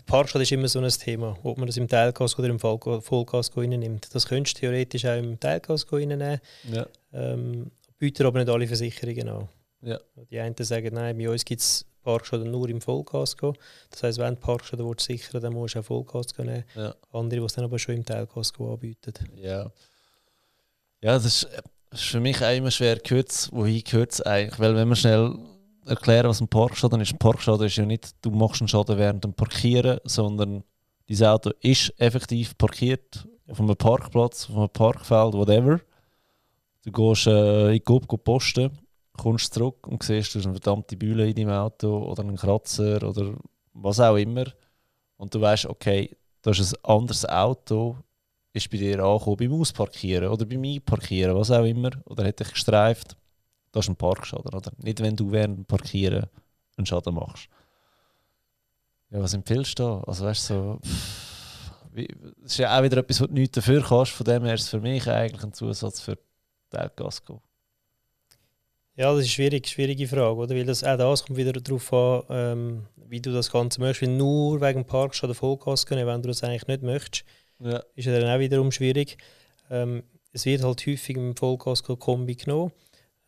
[0.10, 4.14] Parkstadt ist immer so ein Thema, ob man das im Teilkasko oder im Vollkasko nimmt.
[4.14, 6.40] Das könntest du theoretisch auch im Teilkasko reinnehmen,
[6.72, 6.88] Ja.
[7.14, 9.50] ähm, bieten aber nicht alle Versicherungen an.
[9.82, 10.00] Ja.
[10.32, 13.54] Die einen sagen, nein, bei uns gibt es Parkschaden nur im Vollkasko.
[13.92, 16.64] Das heisst, wenn du Parkschaden willst sichern dann musst du auch Vollkasko nehmen.
[16.76, 16.96] Ja.
[17.12, 19.14] Andere, die es dann aber schon im Teilkasko anbieten.
[19.36, 19.72] Ja.
[21.02, 21.48] Ja, das ist,
[21.92, 24.60] ist für mich auch immer schwer gehört, wohin gehört es eigentlich.
[24.60, 25.36] Weil wenn wir schnell
[25.86, 29.24] erklären, was ein Parkschaden ist, ein Parkschaden ist ja nicht, du machst einen Schaden während
[29.24, 30.64] dem Parkieren, sondern
[31.08, 35.80] dein Auto ist effektiv parkiert auf einem Parkplatz, auf einem Parkfeld, whatever.
[36.86, 38.78] Du gehst äh, in Coop posten,
[39.18, 43.04] kommst zurück und siehst, du hast eine verdammte Bühle in deinem Auto oder einen Kratzer
[43.04, 43.34] oder
[43.74, 44.46] was auch immer.
[45.18, 47.98] Und du weißt, okay, da ist ein anderes Auto,
[48.54, 52.52] ist bei dir angekommen beim Ausparkieren oder beim Einparkieren, was auch immer, oder hat dich
[52.52, 53.18] gestreift.
[53.72, 54.72] Das ist ein Parkschaden, oder?
[54.78, 56.26] Nicht, wenn du während dem Parkieren
[56.78, 57.48] einen Schaden machst.
[59.12, 60.04] Ja, was empfiehlst du da?
[60.08, 60.80] Also, weißt du, so.
[60.84, 62.08] pff, wie-
[62.42, 64.12] Das ist ja auch wieder etwas, was du nichts dafür kannst.
[64.12, 66.18] Von dem her ist es für mich eigentlich ein Zusatz für
[66.70, 67.42] Teilgasko.
[68.96, 70.56] Ja, das ist eine schwierig, schwierige Frage, oder?
[70.56, 74.10] Weil das, auch das kommt wieder darauf an, ähm, wie du das Ganze möchtest.
[74.10, 77.24] Weil nur wegen Parkschaden Vollkasko nehmen, wenn du das eigentlich nicht möchtest,
[77.60, 77.82] Ja.
[77.96, 79.18] ist ja dann auch wiederum schwierig.
[79.70, 80.04] Ähm,
[80.34, 82.78] es wird halt häufig im Vollkasko-Kombi genommen, ähm,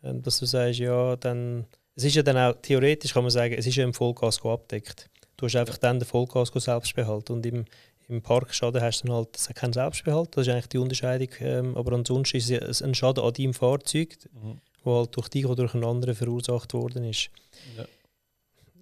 [0.02, 1.66] dass du sagst, ja, dann.
[1.94, 5.10] Es ist ja dann auch, theoretisch kann man sagen, es ist ja im Vollkasko abdeckt.
[5.36, 7.66] Du hast einfach dann den Vollkasko Selbstbehalt und im,
[8.08, 10.34] im Parkschaden hast du dann halt keinen Selbstbehalt.
[10.34, 11.28] Das ist eigentlich die Unterscheidung.
[11.40, 14.58] Ähm, aber ansonsten ist es ein Schaden an deinem Fahrzeug, Mhm.
[14.84, 17.28] wo halt durch dich oder durch einen anderen verursacht worden ist.
[17.76, 17.84] Ja.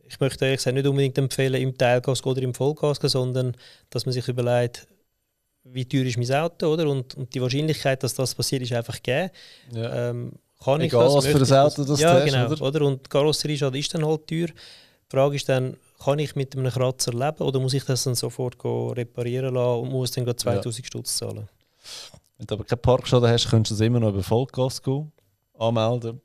[0.08, 3.56] Ich möchte ehrlich gesagt nicht unbedingt empfehlen, im Teilgas oder im Vollgas, sondern
[3.90, 4.86] dass man sich überlegt,
[5.64, 6.88] wie teuer ist mein Auto, oder?
[6.88, 9.30] Und, und die Wahrscheinlichkeit, dass das passiert, ist einfach gegeben.
[9.72, 10.10] Ja.
[10.10, 12.62] Ähm, kann ich Egal, das, was für ein ich Auto das ja, hast, genau, oder?
[12.62, 12.86] oder?
[12.86, 14.48] Und Karosserieschaden ist dann halt teuer.
[14.48, 14.52] Die
[15.08, 18.56] Frage ist dann, kann ich mit einem Kratzer leben oder muss ich das dann sofort
[18.64, 21.48] reparieren lassen und muss dann gerade 2000 Stutz zahlen?
[22.38, 24.80] Wenn du aber keinen Parkschaden hast, kannst du das immer noch über Vollgas
[25.58, 26.20] anmelden.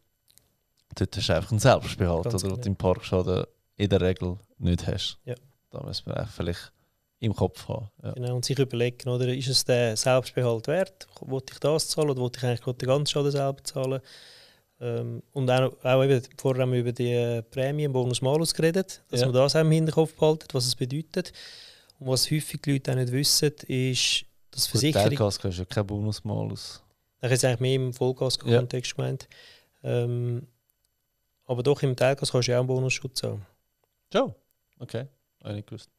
[0.95, 2.55] Dort hast du einfach einen Selbstbehalt, Ganz oder, genau.
[2.55, 3.45] den du im Parkschaden
[3.75, 5.17] in der Regel nicht hast.
[5.25, 5.35] Ja.
[5.71, 6.71] Da man echt vielleicht
[7.19, 7.89] im Kopf haben.
[8.03, 8.11] Ja.
[8.13, 11.07] Genau, und sich überlegen, oder, ist es der Selbstbehalt wert?
[11.21, 14.01] Wollte ich das zahlen oder wollte ich eigentlich gerade den ganzen Schaden selber zahlen?
[14.81, 19.21] Ähm, und auch, auch eben, vorher haben wir über die Prämien, Bonus, Malus geredet, dass
[19.21, 19.27] Ja.
[19.27, 21.31] man das auch im Hinterkopf behalten, was es bedeutet.
[21.99, 25.07] Und was häufig die Leute auch nicht wissen, ist, dass Versicherung...
[25.07, 26.83] Teilkasko ist ja kein Bonusmalus.
[27.21, 29.27] Ich ist eigentlich mehr im Vollgas-Kontext gemeint.
[29.83, 30.45] Ähm,
[31.45, 33.45] aber doch im Teilgas kannst du ja auch einen Bonusschutz haben.
[34.13, 34.33] Ja.
[34.79, 35.05] Okay,
[35.41, 35.89] habe ich nicht gewusst.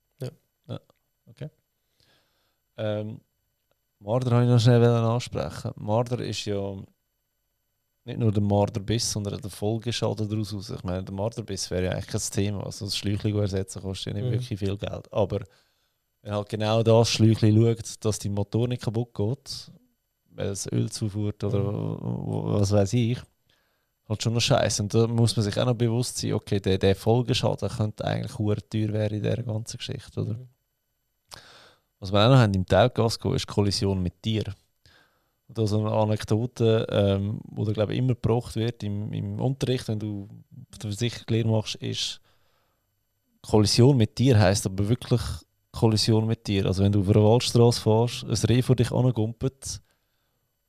[1.26, 1.48] Okay.
[2.76, 3.20] Ähm,
[3.98, 5.72] Marder wollte ich noch schnell ansprechen.
[5.76, 6.76] Marder ist ja
[8.04, 10.54] nicht nur der Marderbiss, sondern der Folgeschaden daraus.
[10.54, 10.70] aus.
[10.70, 12.64] Ich meine, der Marderbiss wäre ja eigentlich kein Thema.
[12.64, 14.32] Also das Schläuchchen ersetzen kostet ja nicht Mhm.
[14.32, 15.12] wirklich viel Geld.
[15.12, 15.40] Aber
[16.22, 19.72] wenn halt genau das Schläuchchen schaut, dass die Motor nicht kaputt geht,
[20.30, 21.98] weil es Öl zuführt oder Mhm.
[22.52, 23.18] was weiß ich,
[24.08, 24.82] halt schon noch scheiße.
[24.82, 28.32] Und da muss man sich auch noch bewusst sein, okay, der, der Folgeschaden könnte eigentlich
[28.32, 30.34] teuer werden in dieser ganzen Geschichte, oder?
[30.34, 30.48] Mhm.
[31.98, 34.54] Was wir auch noch haben im Teilgasco ist Kollision mit Tieren.
[35.48, 39.98] Das ist eine Anekdote, ähm, die glaube ich, immer gebraucht wird im, im Unterricht, wenn
[39.98, 42.20] du die Versicherung machst, ist
[43.42, 45.20] Kollision mit Tier heisst aber wirklich
[45.70, 46.66] Kollision mit Tier.
[46.66, 49.80] Also wenn du auf einer Waldstraße fährst, ein Reh vor dich angumpelt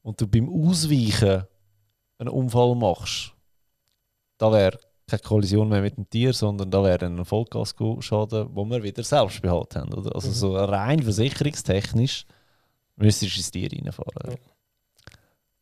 [0.04, 1.44] und du beim Ausweichen
[2.20, 3.34] einen Unfall machst,
[4.38, 4.78] da wäre
[5.10, 9.76] keine Kollision mehr mit dem Tier, sondern da wäre ein Vollkasko-Schaden, wo wir wieder Selbstbehalt
[9.76, 9.94] haben.
[9.94, 10.14] Oder?
[10.14, 10.34] Also Mhm.
[10.34, 12.26] so rein versicherungstechnisch
[12.98, 14.32] müsstest du ins Tier reinfahren.
[14.32, 14.38] Ja.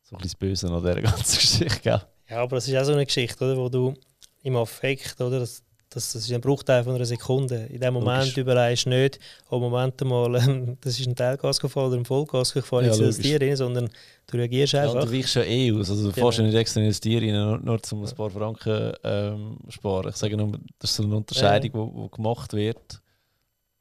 [0.02, 2.02] So ein bisschen das Böse an dieser ganzen Geschichte, gell?
[2.28, 3.94] Ja, aber das ist auch so eine Geschichte, oder, wo du
[4.42, 5.62] im Affekt, oder, das,
[5.96, 7.66] das, das ist ein Bruchteil von einer Sekunde.
[7.70, 8.36] In dem Moment Logisch.
[8.36, 9.18] überlegst du nicht,
[9.50, 13.18] oh Moment mal, ähm, das ist ein Teilgas gefallen oder ein Vollgas gefallen, Ja, jetzt
[13.18, 13.18] das.
[13.18, 13.88] Tier rein, sondern
[14.26, 15.02] du reagierst Ja, einfach.
[15.02, 15.90] und du weichst ja eh aus.
[15.90, 16.26] Also du Genau.
[16.26, 18.14] fährst ja nicht extra in das Tier rein, nur, nur um ein Ja.
[18.14, 20.10] paar Franken ähm, sparen.
[20.10, 23.00] Ich sage nur, das ist so eine Unterscheidung, die gemacht wird.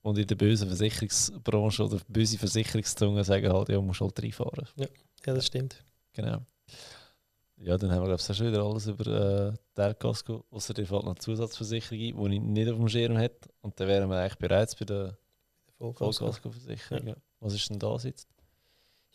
[0.01, 4.67] Und in der bösen Versicherungsbranche oder böse Versicherungszungen sagen halt, ja, du musst halt reinfahren.
[4.77, 4.87] ja,
[5.25, 5.83] das stimmt.
[6.13, 6.37] Genau.
[7.57, 11.03] Ja, dann haben wir, glaube ich, schon wieder alles über äh, Teilkasko, außer dir fällt
[11.03, 13.49] noch eine Zusatzversicherung ein, die ich nicht auf dem Schirm hätte.
[13.61, 15.17] Und dann wären wir eigentlich bereits bei der
[15.77, 16.17] Vollgas.
[16.17, 17.07] Vollkaskoversicherung.
[17.07, 17.15] Ja.
[17.39, 18.27] Was ist denn da jetzt?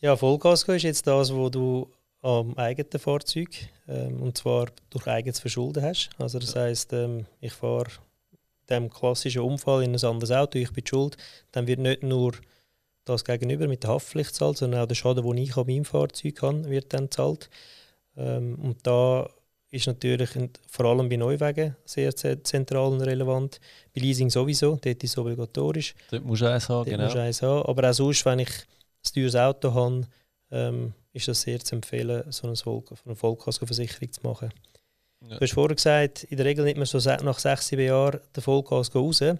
[0.01, 3.51] Ja, Vollkasko ist jetzt das, wo du am eigenen Fahrzeug
[3.89, 6.11] ähm, und zwar durch eigenes Verschulden hast.
[6.19, 7.91] Also das heisst, ähm, ich fahre
[8.69, 11.17] dem klassischen Unfall in ein anderes Auto, ich bin die schuld,
[11.51, 12.33] dann wird nicht nur
[13.05, 16.43] das gegenüber mit der Haftpflicht zahlt, sondern auch der Schaden, den ich an meinem Fahrzeug
[16.43, 17.51] habe, wird dann zahlt.
[18.21, 19.29] Ähm, und da
[19.71, 20.31] ist natürlich
[20.69, 23.61] vor allem bei Neuwagen sehr ze- zentral und relevant.
[23.95, 25.95] Bei Leasing sowieso, dort ist es obligatorisch.
[26.11, 27.05] Dort musst du eins haben, Dort genau.
[27.05, 27.67] musst du eins haben.
[27.67, 30.07] Aber auch sonst, wenn ich ein teures Auto habe,
[30.51, 34.51] ähm, ist das sehr zu empfehlen, so eine, Voll eine Vollkaskoversicherung zu machen.
[35.29, 35.37] Ja.
[35.37, 38.43] Du hast vorher gesagt, in der Regel nimmt man so nach sechs, sieben Jahren den
[38.43, 39.21] Vollkasko raus.
[39.21, 39.35] Ja.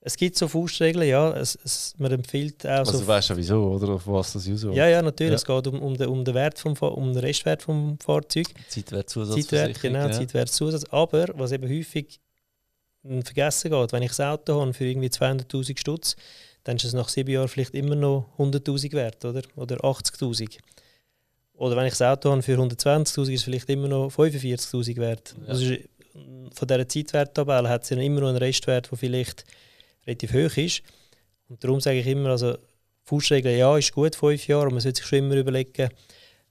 [0.00, 1.36] Es gibt so Faustregeln, ja.
[1.36, 3.00] Es, es, man empfiehlt auch Also so.
[3.00, 3.94] du weißt ja wieso, oder?
[3.94, 4.76] Auf was das auswirkt.
[4.76, 5.30] ja, ja, natürlich.
[5.30, 5.36] Ja.
[5.36, 8.46] Es geht um, um, den, um den Wert vom, um den Restwert vom Fahrzeug.
[8.68, 10.84] Zeitwert Zeitwert, genau, Zeitwertzusatz.
[10.90, 12.20] Aber was eben häufig
[13.24, 16.16] vergessen geht, wenn ich das Auto habe für irgendwie 200'000 Stutz,
[16.64, 19.42] dann ist es nach sieben Jahren vielleicht immer noch 100'000 wert, oder?
[19.56, 20.58] Oder 80'000.
[21.54, 25.34] Oder wenn ich das Auto habe für 120'000, ist es vielleicht immer noch 45'000 wert.
[25.46, 25.54] Ja.
[25.54, 29.44] Mm, von dieser Zeitwerttabelle hat es ja immer noch einen Restwert, der vielleicht
[30.08, 30.82] relativ hoch ist.
[31.48, 32.56] Und darum sage ich immer, also
[33.04, 35.88] Faustregel, ja, ist gut, fünf Jahre, aber man sollte sich schon immer überlegen,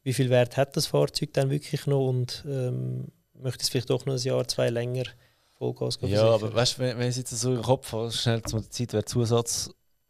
[0.03, 4.05] wie viel Wert hat das Fahrzeug dann wirklich noch und ähm, möchte es vielleicht doch
[4.05, 5.03] noch ein Jahr, zwei länger
[5.57, 8.63] Vollgas Ja, aber weißt du, wenn, wenn ich jetzt so im Kopf habe, schnell zum
[8.69, 9.69] Zeitwertzusatz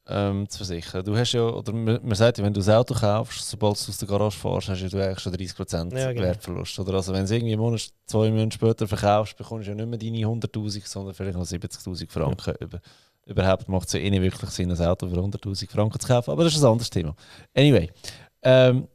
[0.09, 1.03] ähm, zu versichern.
[1.03, 3.97] Du hast ja, oder man, sagt ja, wenn du ein Auto kaufst, sobald du aus
[3.97, 6.25] der Garage fährst, hast du eigentlich schon 30% Ja, genau.
[6.25, 6.79] Wertverlust.
[6.79, 6.93] Oder?
[6.93, 9.87] Also wenn du es irgendwie einen Monat, zwei Monate später verkaufst, bekommst du ja nicht
[9.87, 12.55] mehr deine 100'000, sondern vielleicht noch 70'000 Franken.
[12.59, 12.79] Über,
[13.27, 16.31] überhaupt macht es ja eh nicht wirklich Sinn, ein Auto für 100'000 Franken zu kaufen,
[16.31, 17.15] aber das ist ein anderes Thema.
[17.53, 17.91] Anyway,
[18.41, 18.87] ähm,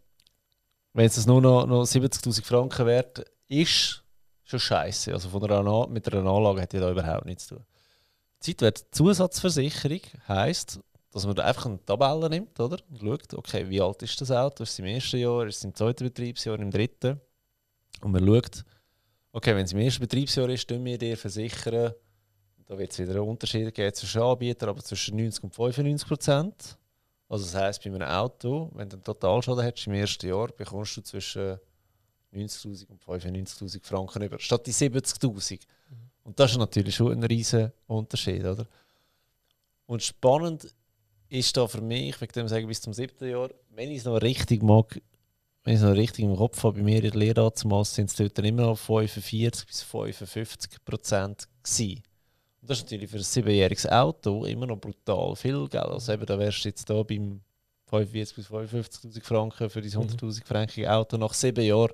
[0.95, 4.03] wenn es nur noch, noch 70'000 Franken wert ist,
[4.45, 5.13] schon scheiße.
[5.13, 7.65] Also von einer mit einer Anlage hat ja da überhaupt nichts zu tun.
[8.41, 10.81] Zeitwert Zusatzversicherung heisst,
[11.13, 12.79] dass man da einfach eine Tabelle nimmt oder?
[12.91, 14.63] und schaut, okay, wie alt ist das Auto?
[14.63, 17.21] Ist es im ersten Jahr, ist es im zweiten Betriebsjahr, im dritten?
[18.01, 18.65] Und man schaut,
[19.33, 21.93] okay, wenn es im ersten Betriebsjahr ist, tun wir dir versichern,
[22.73, 26.79] da wird es wieder einen Unterschied geben zwischen Anbietern, aber zwischen 90 und 95 Prozent.
[27.29, 30.97] Also das heisst, bei einem Auto, wenn du einen Totalschaden hast im ersten Jahr, bekommst
[30.97, 31.59] du zwischen
[32.33, 35.61] 90'000 und 95'000 Franken über, statt die 70'000.
[36.25, 38.67] Und das ist natürlich schon ein riesen Unterschied, oder?
[39.85, 40.75] Und spannend
[41.29, 44.05] ist da für mich, wegen dem sage ich bis zum siebten Jahr, wenn ich es
[44.05, 44.99] noch richtig mag,
[45.65, 48.09] wenn ich es noch richtig im Kopf habe, bei mir in der Lehre damals sind
[48.09, 52.03] es dort immer noch 45 bis 55 Prozent gewesen.
[52.65, 55.85] Das ist natürlich für ein siebenjähriges Auto immer noch brutal viel Geld.
[55.85, 57.41] Also eben, da wärst du jetzt da beim
[57.87, 60.33] 45 bis 55'000 Franken für dein 100'000 mhm.
[60.45, 61.93] Franken Auto nach sieben Jahren,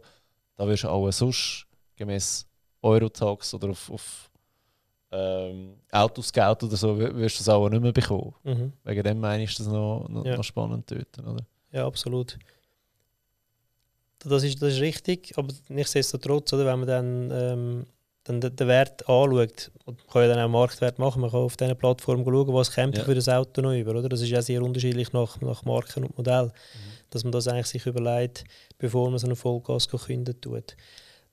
[0.57, 2.47] da wirst du auch sonst gemäß
[2.83, 4.31] Eurotax oder auf, auf
[5.11, 8.35] ähm, Autoscout oder so, wirst du das auch nicht mehr bekommen.
[8.45, 8.73] Mhm.
[8.85, 10.37] Wegen dem meine ich das noch, noch, ja.
[10.37, 11.19] noch spannend dort.
[11.19, 11.45] Oder?
[11.73, 12.39] Ja, absolut.
[14.21, 17.87] Das ist, das ist richtig, aber nichtsdestotrotz, oder, wenn man dann, ähm,
[18.29, 21.57] dann den, den, Wert anschaut, man kann ja dann auch Marktwert machen, man kann auf
[21.57, 23.05] dieser Plattform schauen, was kommt ja.
[23.05, 23.93] für das Auto noch über.
[23.93, 24.09] Oder?
[24.09, 26.51] Das ist ja sehr unterschiedlich nach, nach Marken und Modell, mhm.
[27.11, 28.45] dass man das eigentlich sich überlegt,
[28.79, 30.77] bevor man so eine Vollgas künden tut.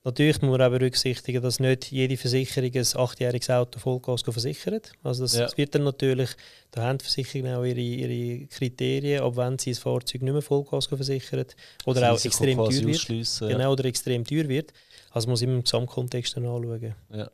[0.06, 4.92] Natürlich muss man auch berücksichtigen, dass nicht jede Versicherung ein achtjähriges Auto Vollgas versichert.
[5.02, 5.42] Also das, ja.
[5.42, 6.30] das, wird dann natürlich,
[6.70, 10.42] da haben die Versicherungen auch ihre, ihre Kriterien, ab wenn sie ein Fahrzeug nicht mehr
[10.42, 11.46] Vollgas versichern
[11.86, 13.38] oder das auch extrem teuer wird.
[13.40, 14.72] Genau, oder extrem teuer wird.
[15.16, 16.94] Also muss man im Gesamtkontext dann anschauen.
[17.08, 17.30] Ja.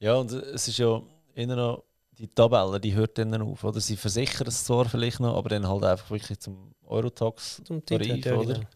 [0.00, 1.00] ja, und es ist ja
[1.36, 1.84] immer noch
[2.18, 3.62] die Tabelle, die hört dann auf.
[3.62, 3.80] Oder?
[3.80, 8.54] Sie versichern es zwar vielleicht noch, aber dann halt einfach wirklich zum Eurotax-Tarif, ja, oder?
[8.54, 8.66] Genau.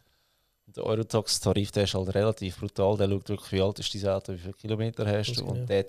[0.66, 2.96] Der Eurotax-Tarif ist halt relativ brutal.
[2.98, 5.46] Der schaut wirklich, wie alt ist dein Auto, wie viele Kilometer hast du.
[5.46, 5.86] Und der,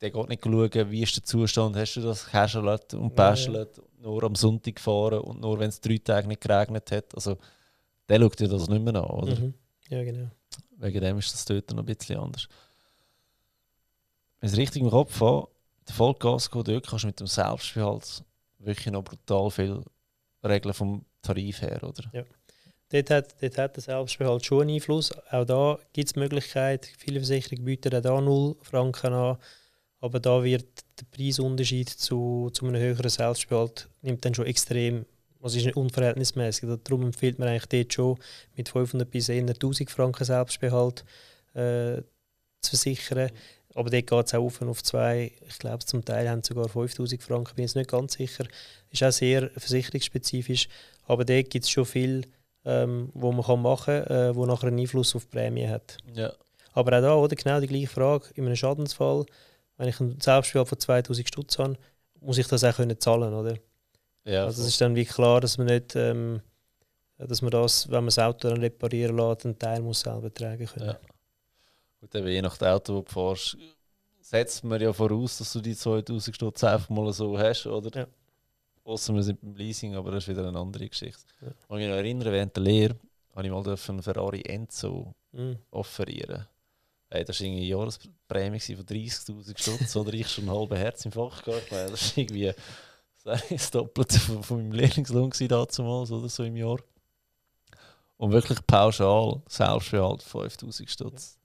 [0.00, 3.82] der geht nicht schauen, wie ist der Zustand, hast du das gehäschelt und päschelt, ja,
[3.82, 3.88] ja.
[4.00, 7.14] nur am Sonntag gefahren und nur wenn es drei Tage nicht geregnet hat.
[7.14, 7.36] Also
[8.08, 9.38] der schaut dir das nicht mehr an, oder?
[9.38, 9.52] Mhm.
[9.90, 10.30] Ja, genau.
[10.80, 12.48] Wegen dem ist das dort noch ein bisschen anders.
[14.40, 15.48] Wenn ich es richtig im Kopf habe,
[15.86, 18.24] der Vollgas dort kannst du mit dem Selbstbehalt
[18.58, 19.82] wirklich noch brutal viel
[20.42, 22.10] regeln vom Tarif her, oder?
[22.12, 22.24] Ja.
[22.88, 25.12] Dort hat, dort hat der Selbstbehalt schon einen Einfluss.
[25.30, 26.90] Auch da gibt es Möglichkeit.
[26.98, 29.38] Viele Versicherungen bieten auch da 0 Franken an.
[30.00, 30.66] Aber da wird
[30.98, 35.04] der Preisunterschied zu, zu einem höheren Selbstbehalt nimmt dann schon extrem,
[35.40, 36.68] was ist nicht unverhältnismäßig.
[36.84, 38.18] Darum empfiehlt man eigentlich dort schon
[38.56, 41.04] mit 500 bis 1000 Franken Selbstbehalt
[41.54, 42.02] äh,
[42.60, 43.30] zu versichern.
[43.74, 45.32] Aber dort geht es auch auf auf zwei.
[45.48, 48.44] Ich glaube, zum Teil haben sogar 5000 Franken, bin ich nicht ganz sicher.
[48.90, 50.68] Ist auch sehr versicherungsspezifisch.
[51.06, 52.26] Aber dort gibt es schon viel
[52.64, 55.96] ähm, wo man kann machen kann, äh, wo nachher einen Einfluss auf die Prämie hat.
[56.14, 56.32] Ja.
[56.72, 59.26] Aber auch da, oder, genau die gleiche Frage, in einem Schadensfall,
[59.76, 61.76] wenn ich einen Selbstspiel von 2000 Stutz habe,
[62.20, 63.56] muss ich das auch können zahlen, oder?
[64.24, 66.40] Ja, also es ist dann wie klar, dass man nicht, ähm,
[67.18, 70.66] dass man das, wenn man das Auto dann reparieren lässt, einen Teil muss selber tragen
[70.66, 70.86] können.
[70.86, 70.98] Ja.
[72.00, 73.56] Gut, eben je nach dem Auto, das du fährst,
[74.20, 78.00] setzt man ja voraus, dass du die 2000 Stutz einfach mal so hast, oder?
[78.00, 78.06] Ja.
[78.84, 81.22] Außer wir sind beim Leasing, aber das ist wieder eine andere Geschichte.
[81.40, 81.48] Ja.
[81.68, 82.96] Und ich mich noch erinnere, während der Lehre
[83.34, 85.58] habe ich mal einen Ferrari Enzo mhm.
[85.70, 86.46] offerieren.
[87.10, 91.12] Hey, das war eine Jahresprämie von 30'000 Stutz oder ich schon ein halbes Herz im
[91.12, 91.70] Fach gehabt.
[91.70, 92.52] Das war irgendwie
[93.24, 95.78] das Doppelte von, von meinem Lehrlingslohn damals
[96.10, 96.78] oder so im Jahr.
[98.16, 101.38] Und wirklich pauschal, Selbstbehalt 5000 Stutz.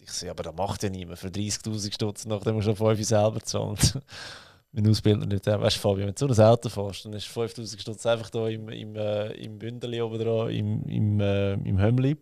[0.00, 3.40] Ich sehe, aber das macht ja niemand für 30.000 Stutz, nachdem man schon 5 selber
[3.40, 3.98] zahlt
[4.72, 5.46] mein Ausbilder nicht.
[5.46, 8.28] Ja, weißt du, Fabian, wenn du so ein Auto fährst, dann ist 5000 Stutz einfach
[8.30, 12.16] da im, im, äh, im Bündeli oben dran, im, im, äh, im Hömmli.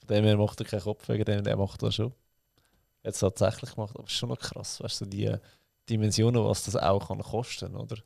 [0.00, 2.12] Von dem her macht er keinen Kopf, wegen dem, der macht das schon.
[3.02, 5.34] Es tatsächlich gemacht, aber es ist schon noch krass, weißt du, die
[5.88, 7.96] Dimensionen, was das auch kann kosten oder?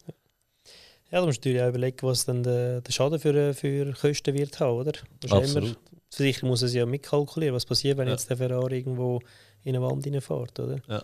[1.10, 4.58] Ja, du musst natürlich auch überlegen, was dann der, der Schaden für, für Kosten wird
[4.60, 4.92] haben, oder?
[5.28, 5.68] Absolut.
[5.68, 5.76] Immer,
[6.08, 8.14] sicher muss es ja mitkalkulieren, was passiert, wenn ja.
[8.14, 9.20] jetzt der Ferrari irgendwo
[9.62, 10.78] in eine Wand reinfährt, oder?
[10.88, 11.02] Ja.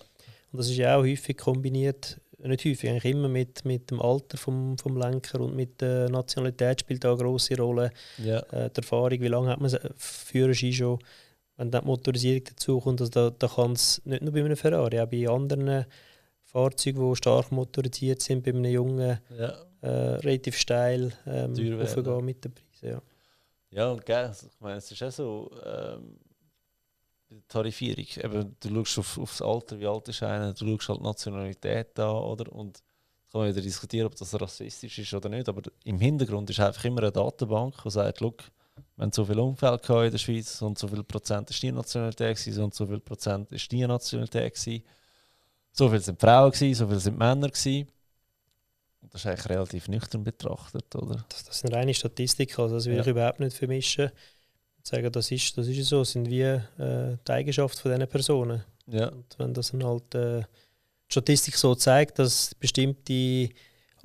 [0.51, 4.39] Und das ist ja auch häufig kombiniert nicht häufig, eigentlich immer mit, mit dem Alter
[4.39, 7.91] vom, vom Lenker und mit der Nationalität spielt da eine grosse Rolle.
[8.19, 8.39] Ja.
[8.51, 10.99] Äh, die Erfahrung, wie lange hat man Führerschein schon,
[11.57, 14.57] wenn dann die Motorisierung dazu kommt, also da, da kann es nicht nur bei einem
[14.57, 15.87] Ferrari, auch bei anderen
[16.49, 19.55] Fahrzeugen, die stark motorisiert sind, bei einem jungen ja.
[19.83, 22.89] äh, relativ steil ähm, aufgehen mit den Preisen.
[22.89, 23.03] Ja,
[23.71, 26.19] ja und gell, also ich meine, es ist auch so, ähm,
[27.49, 28.07] Tarifierung.
[28.17, 32.17] Eben, du schaust auf, aufs Alter, wie alt ist einer, du schaust halt Nationalität an,
[32.17, 32.51] oder?
[32.53, 32.83] Und
[33.31, 35.49] kann man wieder diskutieren, ob das rassistisch ist oder nicht.
[35.49, 38.43] Aber im Hintergrund ist einfach immer eine Datenbank, die sagt, look,
[38.97, 42.39] wir haben so viele Unfälle in der Schweiz, und so viel Prozent ist die Nationalität
[42.39, 44.83] gewesen, und so viel Prozent ist die Nationalität gewesen.
[45.73, 47.89] So viel sind Frauen gewesen, so viel sind Männer gewesen.
[49.11, 51.25] Das ist eigentlich relativ nüchtern betrachtet, oder?
[51.29, 53.01] Das, das sind reine Statistiken, also das will ja.
[53.01, 54.11] ich überhaupt nicht vermischen
[54.89, 58.65] sagen, das ist, das ist so, sind wie äh, die Eigenschaften von diesen Personen.
[58.87, 59.09] Ja.
[59.09, 63.51] Und wenn das dann halt äh, die Statistik so zeigt, dass bestimmte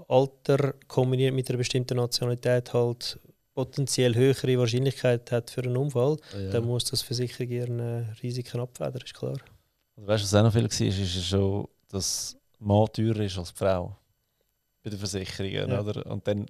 [0.08, 3.19] Alter kombiniert mit einer bestimmten Nationalität halt
[3.54, 6.52] potenziell höhere Wahrscheinlichkeit hat für einen Unfall, ja.
[6.52, 7.80] dann muss das Versicherung ihren
[8.21, 9.38] Risiken abfedern, ist klar.
[9.95, 13.38] Und weißt du, was auch noch viel war, ist, ist schon, dass Mann teurer ist
[13.38, 13.95] als Frau
[14.82, 15.69] bei den Versicherungen.
[15.69, 15.82] Ja.
[15.82, 16.06] Oder?
[16.08, 16.45] Und dann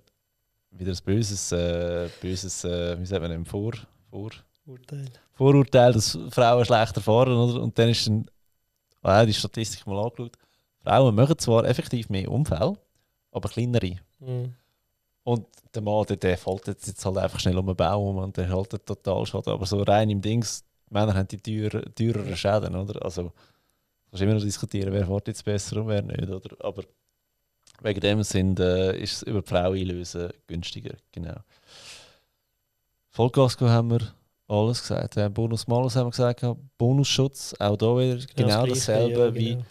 [0.72, 3.74] wieder ein böses, äh, böses äh, wie sagt man dem, Vor,
[4.10, 4.32] Vor,
[4.66, 5.06] Urteil.
[5.34, 7.62] Vorurteil, dass Frauen schlechter fahren, oder?
[7.62, 8.26] Und dann ist dann,
[9.02, 10.38] ah, die Statistik mal angeschaut,
[10.84, 12.78] Frauen machen zwar effektiv mehr Unfälle,
[13.32, 13.96] aber kleinere.
[14.20, 14.56] Mhm.
[15.24, 18.50] Und der Mann, der, der fällt jetzt halt einfach schnell um den Baum und der
[18.50, 19.54] hat halt total Schaden.
[19.54, 23.04] Aber so rein im Dings, die Männer haben die teurer, teureren Schäden, oder?
[23.04, 23.32] Also,
[24.10, 26.56] kannst immer noch diskutieren, wer fährt jetzt besser und wer nicht, oder?
[26.66, 26.84] Aber
[27.82, 31.40] wegen dem sind, äh, ist es über die Frau einlösen günstiger, genau.
[33.10, 34.14] Vollgasco haben wir
[34.48, 35.18] alles gesagt.
[35.18, 36.46] Äh, Bonus Malus haben wir gesagt,
[36.78, 39.66] Bonusschutz, auch da wieder genau das Gleiche, dasselbe ja, wie genau.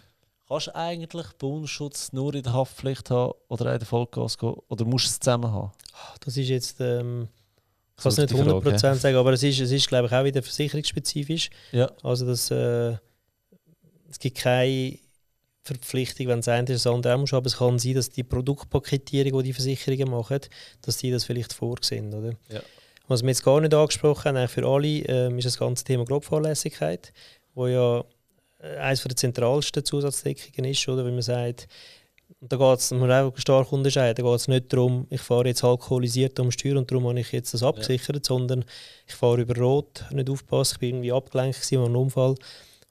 [0.52, 4.62] Kannst du eigentlich Bonusschutz nur in der Haftpflicht haben oder auch in der Vollgasco?
[4.68, 5.72] Oder musst du es zusammen haben?
[6.20, 7.28] Das ist jetzt, ähm,
[7.96, 10.08] ich kann es nicht ist die Frage, 100% sagen, aber es ist, es ist glaube
[10.08, 11.50] ich, auch wieder versicherungsspezifisch.
[11.72, 11.90] Ja.
[12.02, 12.96] Also das, äh,
[14.08, 14.98] es gibt keine
[15.64, 17.32] Verpflichtung, wenn es eine ist, das andere auch muss.
[17.32, 20.40] Aber es kann sein, dass die Produktpaketierung, die die Versicherungen machen,
[20.82, 22.12] dass die das vielleicht vorsehen.
[22.12, 22.34] Oder?
[22.50, 22.60] Ja.
[23.08, 26.04] Was wir jetzt gar nicht angesprochen haben, eigentlich für alle, ähm, ist das ganze Thema
[26.04, 27.12] Grobfahrlässigkeit,
[27.54, 28.04] wo ja
[28.60, 31.04] äh, eines der zentralsten Zusatzdeckungen ist, oder?
[31.04, 31.68] wenn man sagt,
[32.42, 35.20] und da geht es, man muss auch stark unterscheiden, da geht es nicht darum, ich
[35.20, 38.64] fahre jetzt alkoholisiert am Steuer und darum habe ich jetzt das abgesichert, sondern
[39.06, 42.34] ich fahre über Rot, nicht aufpassen, ich bin irgendwie abgelenkt gewesen, war ein Unfall.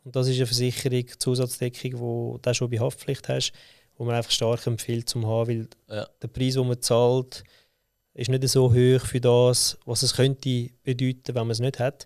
[0.06, 3.52] Und das ist eine Versicherung, Zusatzdeckung, wo du schon bei Haftpflicht hast,
[3.98, 6.08] wo man einfach stark empfiehlt zum haben, weil Ja.
[6.22, 7.44] der Preis, den man zahlt,
[8.14, 12.06] ist nicht so hoch für das, was es könnte bedeuten, wenn man es nicht hat.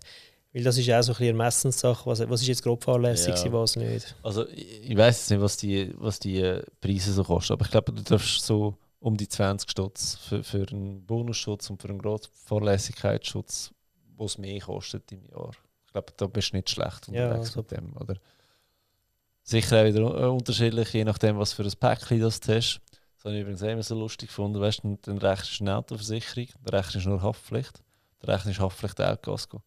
[0.56, 3.44] Weil das ist auch so ein bisschen Ermessenssache, was, was ist jetzt grob fahrlässig, Ja.
[3.44, 3.52] ja.
[3.52, 4.16] was nicht.
[4.22, 7.70] Also ich, weiß jetzt nicht, was die, was die äh, Preise so kosten, aber ich
[7.70, 11.98] glaube, du darfst so um die 20 Stutz für, für einen Bonusschutz und für einen
[11.98, 13.70] Grobfahrlässigkeitsschutz,
[14.16, 15.50] wo es mehr kostet im Jahr.
[15.84, 18.14] Ich glaube, da bist du nicht schlecht Ja, unterwegs also- mit dem, oder?
[19.42, 22.80] Sicher auch wieder äh, unterschiedlich, je nachdem, was für ein Päckchen das du hast.
[23.16, 24.58] Das habe ich übrigens auch immer so lustig gefunden.
[24.58, 27.82] Weißt du, dann rechnest du eine Autoversicherung, dann rechnest du nur Haftpflicht,
[28.20, 29.60] dann rechnest du Haftpflicht Elkasko.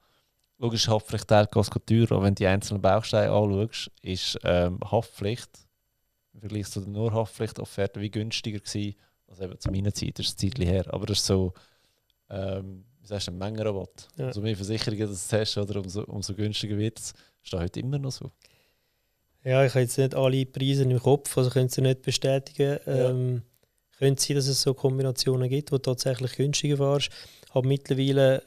[0.59, 5.49] Logisch ist Haftpflicht teurer, aber wenn du die einzelnen Bausteine anschaust, ist ähm, Haftpflicht
[6.33, 8.95] im Vergleich zu der nur Haftpflicht-Offerte wie günstiger gewesen,
[9.27, 10.85] als eben zu meiner Zeit, das ist ein Zeitchen her.
[10.93, 11.53] Aber das ist so,
[12.29, 14.09] ähm, wie sagst du, ein Mengenrabatt.
[14.17, 14.27] Ja.
[14.27, 17.13] Umso mehr Versicherungen das du hast, oder, umso, umso günstiger wird es.
[17.41, 18.31] Ist das heute immer noch so.
[19.45, 22.79] Ja, ich habe jetzt nicht alle Preise im Kopf, also können sie nicht bestätigen.
[22.85, 23.09] Ja.
[23.09, 23.43] Ähm,
[23.97, 27.11] könnte sein, dass es so Kombinationen gibt, wo du tatsächlich günstiger fährst.
[27.51, 28.43] Aber mittlerweile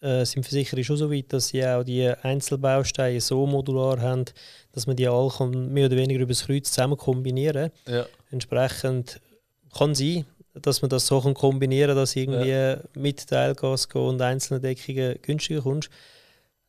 [0.00, 4.24] äh, sind Versicherer schon so weit, dass sie auch die Einzelbausteine so modular haben,
[4.72, 7.94] dass man die alle kann mehr oder weniger über das Kreuz zusammen kombinieren kann.
[7.94, 8.06] Ja.
[8.30, 9.20] Entsprechend
[9.76, 14.62] kann sein, dass man das so kann kombinieren kann, dass irgendwie mit Teilgasco und einzelnen
[14.62, 15.90] Deckungen günstiger kommst.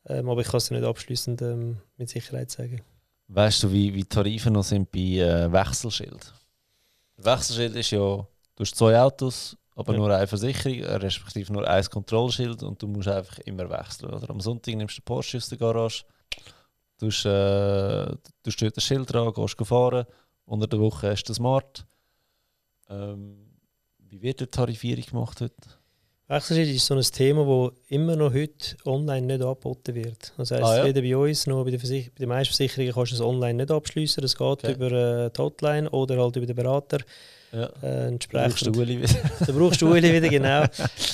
[0.06, 2.82] Ähm, aber ich kann es dir nicht abschließend ähm, mit Sicherheit sagen.
[3.28, 6.32] Weißt du, wie, wie die Tarife noch sind bei äh, Wechselschild?
[7.16, 8.26] Wechselschild ist ja, du
[8.58, 9.98] hast zwei Autos, aber Ja.
[9.98, 14.12] nur eine Versicherung, respektive nur ein Kontrollschild und du musst einfach immer wechseln.
[14.14, 14.30] Oder?
[14.30, 16.04] Am Sonntag nimmst du den Porsche aus der Garage,
[16.98, 20.06] du äh, du dort das Schild dran, gehst fahren,
[20.44, 21.84] unter der Woche hast du Smart.
[22.88, 23.46] Ähm,
[23.98, 25.54] wie wird die Tarifierung gemacht heute?
[26.28, 30.32] Wechselschild ist so ein Thema, das immer noch heute online nicht angeboten wird.
[30.36, 30.84] Das heisst, Ah, ja?
[30.84, 33.54] weder bei uns noch bei, der Versich bei den meisten Versicherungen kannst du es online
[33.54, 34.20] nicht abschließen.
[34.22, 34.72] Das geht Okay.
[34.74, 36.98] über äh, die Hotline oder halt über den Berater.
[37.52, 37.64] Ja.
[37.64, 37.82] Äh, Brauchst
[38.12, 38.76] entsprechend.
[38.76, 39.14] du Uli wieder?
[39.46, 40.64] Da brauchst du Ueli wieder, genau.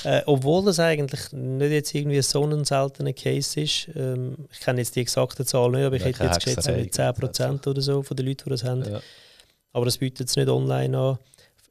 [0.04, 3.88] Äh, obwohl das eigentlich nicht jetzt irgendwie so ein seltener Case ist.
[3.96, 7.14] Ähm, ich kenne jetzt die exakte Zahl nicht, aber ich Ja, hätte jetzt geschätzt, Hexerei,
[7.20, 8.84] mit 10% oder so von den Leuten, die das haben.
[8.84, 9.00] Ja.
[9.72, 11.18] Aber das bietet es nicht online an.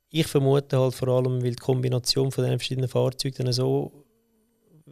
[0.10, 3.92] Ich vermute halt vor allem, weil die Kombination von den verschiedenen Fahrzeugen dann so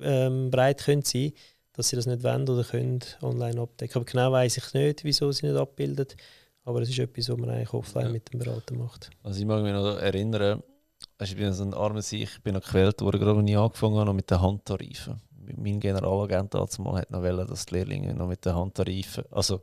[0.01, 1.31] ähm, breit könnte sein,
[1.73, 3.95] dass sie das nicht wollen oder können online abdecken.
[3.95, 6.07] Aber genau weiß ich nicht, wieso sie nicht abbilden.
[6.65, 8.11] Aber es ist etwas, was man eigentlich offline Ja.
[8.11, 9.09] mit dem Berater macht.
[9.23, 10.63] Also ich mag mich noch erinnern,
[11.17, 13.57] also ich bin so ein armer Sieg, ich bin noch gewählt worden, gerade als ich
[13.57, 15.21] angefangen habe, noch mit den Handtarifen.
[15.57, 19.61] Mein Generalagent damals hat noch wollen, dass die Lehrlinge noch mit den Handtarifen, also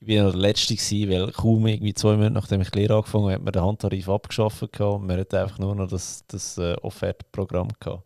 [0.00, 2.78] ich bin ja noch der Letzte gewesen, weil kaum irgendwie zwei Monate nachdem ich die
[2.78, 5.88] Lehre angefangen habe, hat man den Handtarif abgeschafft gehabt und man hat einfach nur noch
[5.88, 8.04] das, das äh, Offertprogramm gehabt.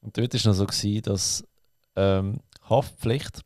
[0.00, 1.44] Und dort war es noch so, gewesen, dass
[1.94, 3.42] ähm, Haftpflicht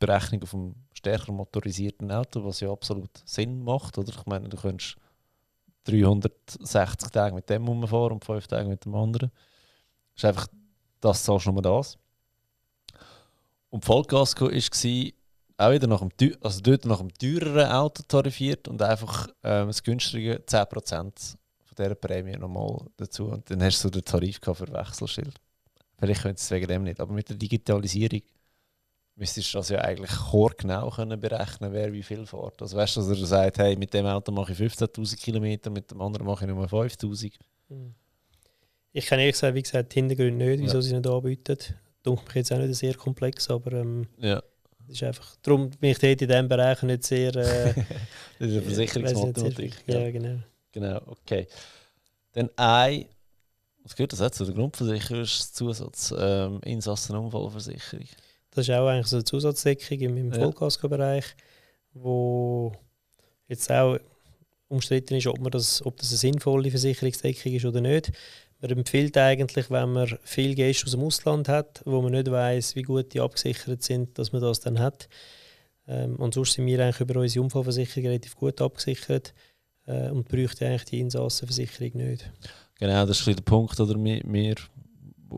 [0.00, 3.98] Berechnung auf einem stärker motorisierten Auto, was ja absolut Sinn macht.
[3.98, 4.10] Oder?
[4.10, 4.96] Ich meine, du könntest
[5.84, 9.30] 360 Tage mit dem rumfahren und 5 Tage mit dem anderen.
[10.14, 10.46] Das ist einfach,
[11.00, 11.98] das zahlst du nur das.
[13.70, 15.12] Und Vollgasco war
[15.56, 19.82] auch wieder nach dem, also dort nach dem teureren Auto tarifiert und einfach ähm, das
[19.82, 23.26] günstige 10% von dieser Prämie nochmal dazu.
[23.26, 25.34] Und dann hast du den Tarif für Wechselschild.
[25.98, 28.22] Vielleicht könntest du es wegen dem nicht, aber mit der Digitalisierung
[29.16, 30.10] müsstest du das ja eigentlich
[30.58, 32.60] genau können berechnen, wer wie viel fährt.
[32.62, 35.90] Also weißt du, dass er sagt, hey, mit dem Auto mache ich 15'000 Kilometer, mit
[35.90, 37.32] dem anderen mache ich nur 5'000.
[38.92, 40.82] Ich kann ehrlich gesagt, wie gesagt, die Hintergründe nicht, wieso Ja.
[40.82, 41.56] sie nicht anbieten.
[42.02, 44.42] Dunkel mich jetzt auch nicht sehr komplex, aber ähm, Ja.
[44.80, 47.34] das ist einfach, darum bin ich dort in diesem Bereich nicht sehr...
[47.36, 47.74] Äh,
[48.38, 49.74] Das ist eine Versicherungsmathematik.
[49.86, 50.10] Ja, Ja.
[50.10, 50.38] genau.
[50.72, 51.46] Genau, okay.
[52.32, 53.04] Dann ein,
[53.84, 56.14] was gehört das auch zu der Grundversicherungszusatz?
[56.18, 58.06] Ähm, Insassenunfallversicherung.
[58.54, 60.32] Das ist auch eigentlich so eine Zusatzdeckung im.
[60.32, 61.24] Vollkaskobereich,
[61.94, 62.72] wo
[63.48, 63.98] jetzt auch
[64.68, 68.12] umstritten ist, ob, man das, ob das eine sinnvolle Versicherungsdeckung ist oder nicht.
[68.60, 72.76] Man empfiehlt eigentlich, wenn man viele Gäste aus dem Ausland hat, wo man nicht weiß,
[72.76, 75.08] wie gut die abgesichert sind, dass man das dann hat.
[75.88, 79.34] Ähm, und sonst sind wir eigentlich über unsere Unfallversicherung relativ gut abgesichert
[79.86, 82.30] äh, und bräuchten eigentlich die Insassenversicherung nicht.
[82.78, 84.54] Genau, das ist der Punkt, oder wir, wir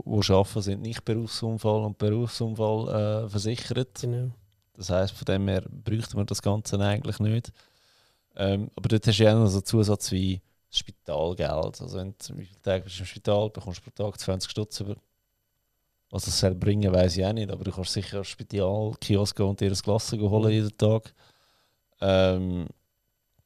[0.05, 4.01] wo arbeiten, sind nicht Berufsunfall und Berufsunfall äh, versichert.
[4.01, 4.31] Genau.
[4.77, 7.53] Das heisst, von dem her bräuchten wir das Ganze eigentlich nicht.
[8.37, 10.41] Ähm, aber dort hast du ja noch so einen Zusatz wie
[10.71, 11.81] Spitalgeld.
[11.81, 14.81] Also wenn du wie viele Tage bist im Spital, bekommst du pro Tag 20 Stutz
[14.81, 14.97] über.
[16.11, 17.51] Was das soll bringen, weiß ich auch nicht.
[17.51, 21.15] Aber du kannst sicher ins Spitalkiosk gehen und dir ein Glas holen jeden Tag.
[22.01, 22.67] Ähm,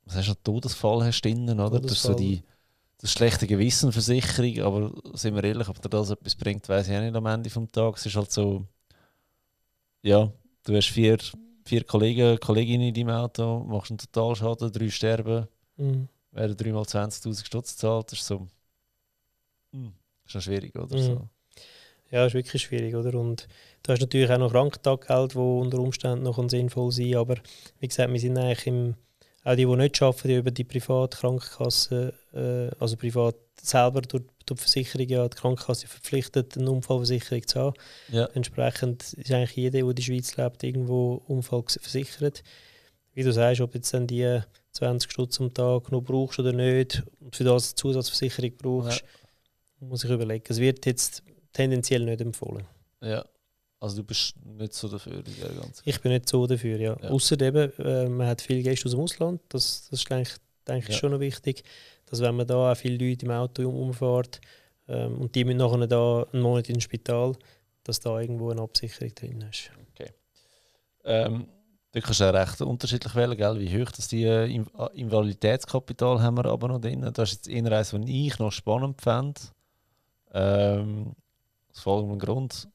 [0.04, 0.38] was hast du noch?
[0.42, 1.80] Todesfall hast du drin, oder?
[1.80, 2.16] Das ist so Todesfall.
[2.16, 2.42] die
[2.98, 7.00] das schlechte Gewissenversicherung, aber sind wir ehrlich, ob dir das etwas bringt, weiß ich auch
[7.00, 8.00] nicht am Ende des Tages.
[8.00, 8.66] Es ist halt so,
[10.02, 10.32] ja,
[10.64, 11.18] du hast vier,
[11.64, 15.46] vier Kollegen, Kolleginnen in deinem Auto, machst einen Totalschaden, drei sterben,
[15.76, 16.08] Mhm.
[16.32, 18.48] werden dreimal 20'000 Stutz gezahlt, das ist so,
[19.72, 19.92] hm,
[20.24, 21.00] ist schon schwierig, oder Mhm.
[21.02, 21.28] so.
[22.10, 23.18] Ja, ist wirklich schwierig, oder?
[23.18, 23.46] Und
[23.82, 27.36] du hast natürlich auch noch Krankentaggeld, wo unter Umständen noch sinnvoll sein aber
[27.80, 28.94] wie gesagt, wir sind eigentlich im,
[29.44, 34.24] auch die, die nicht arbeiten, die über die private Krankenkasse, äh, also privat selber durch,
[34.46, 37.74] durch die Versicherung, ja, die Krankenkasse verpflichtet, eine Unfallversicherung zu haben.
[38.08, 42.42] Ja, Entsprechend ist eigentlich jeder, der in der Schweiz lebt, irgendwo unfallversichert.
[43.14, 44.40] Wie du sagst, ob jetzt dann die
[44.72, 49.02] 20 Stutz am Tag noch brauchst oder nicht und für das eine Zusatzversicherung brauchst,
[49.80, 50.44] muss ich überlegen.
[50.48, 51.22] Es wird jetzt
[51.52, 52.66] tendenziell nicht empfohlen.
[53.00, 53.24] ja.
[53.80, 56.96] Also du bist nicht so dafür, ja, ganz Ich bin nicht so dafür, ja.
[57.00, 57.10] Ja.
[57.10, 60.34] Außer eben, äh, man hat viele Gäste aus dem Ausland, das, das ist eigentlich,
[60.66, 61.00] denke ich Ja.
[61.00, 61.62] schon noch wichtig,
[62.06, 64.40] dass wenn man da auch viele Leute im Auto um- umfährt
[64.88, 67.36] ähm, und die müssen nachher da einen Monat ins Spital,
[67.84, 69.70] dass da irgendwo eine Absicherung drin ist.
[71.04, 71.46] Ähm,
[71.92, 73.58] da kannst du auch recht unterschiedlich wählen, gell?
[73.60, 77.08] wie hoch das die äh, In äh, Invaliditätskapital haben wir aber noch drin.
[77.14, 79.40] Das ist jetzt eher eines, was ich noch spannend fände.
[80.34, 81.12] Ähm,
[81.70, 82.68] aus folgendem Grund.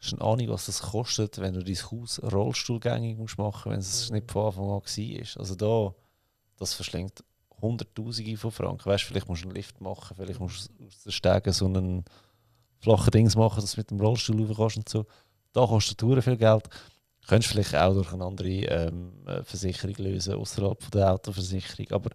[0.00, 3.80] Hast du eine Ahnung, was das kostet, wenn du dein Haus rollstuhlgängig musst machen wenn
[3.80, 5.40] es nicht von Anfang an war?
[5.40, 5.94] Also da,
[6.58, 7.24] das verschlingt
[7.60, 8.86] Hunderttausende von Franken.
[8.86, 12.04] Weißt, vielleicht musst du einen Lift machen, vielleicht musst du aus den Stegen so einen
[12.80, 15.06] flachen Dings machen, dass du mit dem Rollstuhl rauf kannst und so.
[15.52, 16.68] Da kostet Touren viel Geld
[17.26, 21.90] könntest vielleicht auch durch eine andere ähm, äh, Versicherung lösen, außerhalb der Autoversicherung.
[21.90, 22.10] Aber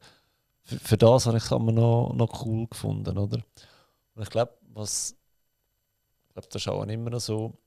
[0.64, 3.40] für, für das habe ich es aber noch, noch cool gefunden, oder?
[4.16, 5.16] Und ich glaube, was
[6.28, 7.58] ich glaube, das ist auch immer noch so,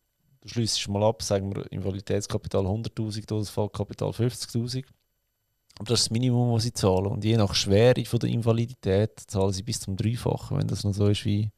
[0.44, 4.84] du schließt mal ab, sagen wir Invaliditätskapital 100'000, Todesfallkapital 50'000.
[5.78, 7.06] Aber das ist das Minimum, was sie zahlen.
[7.06, 10.92] Und je nach Schwere von der Invalidität zahlen sie bis zum Dreifachen, wenn das noch
[10.92, 11.50] so ist wie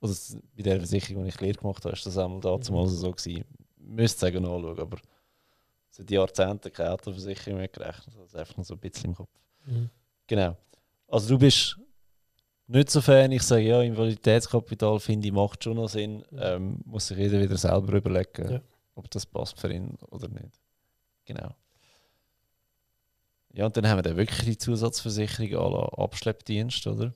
[0.00, 0.14] oder
[0.56, 3.44] bei der Versicherung, die ich Lehre gemacht habe, ist das einmal dazu mal so gewesen
[3.86, 4.98] müsste sagen anschauen, aber
[5.90, 8.14] seit Jahrzehnten keine Autoversicherung mehr gerechnet.
[8.16, 9.30] Das ist einfach nur so ein bisschen im Kopf.
[10.26, 10.56] Genau.
[11.08, 11.78] Also du bist
[12.68, 16.24] nicht so Fan, ich sage ja, Invaliditätskapital finde ich macht schon noch Sinn.
[16.38, 18.60] Ähm, muss sich jeder wieder selber überlegen, Ja.
[18.94, 20.60] ob das passt für ihn oder nicht.
[21.24, 21.50] Genau.
[23.52, 27.14] Ja, und dann haben wir dann wirklich die Zusatzversicherung la Abschleppdienst, oder?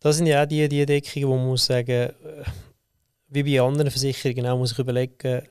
[0.00, 2.12] Das sind ja auch die, die Deckungen, wo man muss sagen, äh,
[3.28, 5.42] wie bei anderen Versicherungen auch, muss ich überlegen,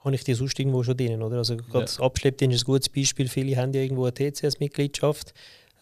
[0.00, 1.36] habe ich die sonst irgendwo schon drin, oder?
[1.38, 3.28] Also gerade das Abschleppdienst ist ein gutes Beispiel.
[3.28, 5.32] Viele haben ja irgendwo eine TCS-Mitgliedschaft,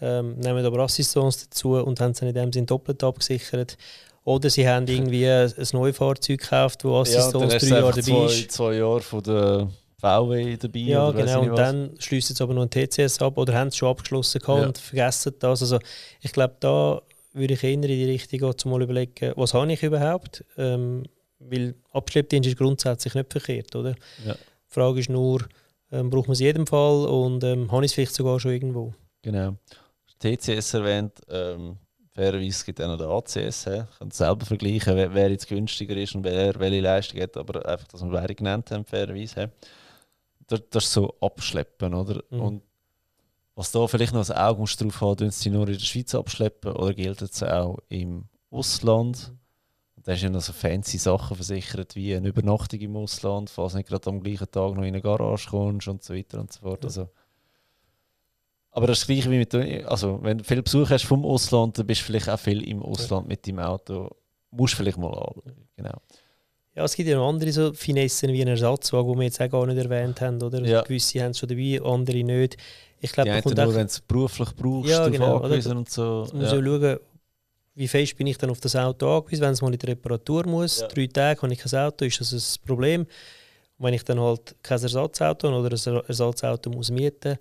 [0.03, 3.79] ähm, nehmen aber Assistance dazu und haben sie in dem Sinn doppelt abgesichert.
[4.25, 8.53] Oder sie haben irgendwie ein, neues Fahrzeug gekauft, wo Assistance drei Jahre dabei zwei, ist.
[8.53, 10.79] zwei Jahre von der VW dabei.
[10.81, 11.43] Ja, genau.
[11.43, 14.61] Und dann schließen sie aber noch ein TCS ab oder haben es schon abgeschlossen gehabt
[14.61, 14.67] Ja.
[14.67, 15.63] und vergessen das.
[15.63, 15.79] Also
[16.21, 17.01] ich glaube, da
[17.33, 20.45] würde ich eher in die Richtung gehen, zum mal überlegen, was habe ich überhaupt?
[20.59, 21.05] Ähm,
[21.39, 23.95] weil Abschleppdienst ist grundsätzlich nicht verkehrt, oder?
[24.25, 24.35] Ja.
[24.35, 24.39] Die
[24.75, 25.43] Frage ist nur,
[25.91, 28.53] ähm, braucht man es in jedem Fall und ähm, habe ich es vielleicht sogar schon
[28.53, 28.95] irgendwo?
[29.23, 29.57] Genau.
[30.23, 31.77] TCS erwähnt, ähm,
[32.15, 33.65] fairerweise gibt es auch noch den ACS.
[33.65, 33.83] He.
[33.91, 37.67] Ich kann selber vergleichen, wer, wer jetzt günstiger ist und wer welche Leistung hat, aber
[37.67, 39.43] einfach, dass wir beide genannt haben, fairerweise.
[39.43, 39.47] he.
[40.47, 42.23] Das, das ist so Abschleppen, oder?
[42.31, 42.41] Mhm.
[42.41, 42.63] Und
[43.55, 46.15] was da vielleicht noch ein Auge musst drauf haben, tun sie nur in der Schweiz
[46.15, 49.33] abschleppen oder gilt es auch im Ausland?
[49.97, 53.73] Und da du ja noch so fancy Sachen versichert, wie eine Übernachtung im Ausland, falls
[53.73, 56.53] du nicht gerade am gleichen Tag noch in eine Garage kommst und so weiter und
[56.53, 56.85] so fort.
[56.85, 57.09] Also,
[58.73, 59.55] Aber das ist gleich wie mit,
[59.87, 62.83] also wenn du viel Besuch hast vom Ausland, dann bist du vielleicht auch viel im
[62.83, 64.09] Ausland mit deinem Auto.
[64.51, 65.43] Musst vielleicht mal anschauen.
[65.77, 65.99] Genau.
[66.75, 69.51] Ja, es gibt ja noch andere so Finessen wie ein Ersatzwagen, die wir jetzt auch
[69.51, 70.43] gar nicht erwähnt haben.
[70.43, 70.65] Oder?
[70.65, 70.81] Ja.
[70.81, 72.57] Gewisse haben es schon dabei, andere nicht.
[73.01, 76.27] Ich glaube, ja, nur, wenn du es beruflich brauchst, ja, genau, angewiesen und so.
[76.33, 76.63] Musst ja.
[76.63, 76.99] schauen,
[77.75, 80.47] wie fest bin ich dann auf das Auto angewiesen, wenn es mal in die Reparatur
[80.47, 80.81] muss.
[80.81, 80.89] Ja.
[80.89, 83.03] Drei Tage habe ich kein Auto, ist das ein Problem.
[83.03, 87.39] Und wenn ich dann halt kein Ersatzauto oder ein Ersatzauto muss mieten muss,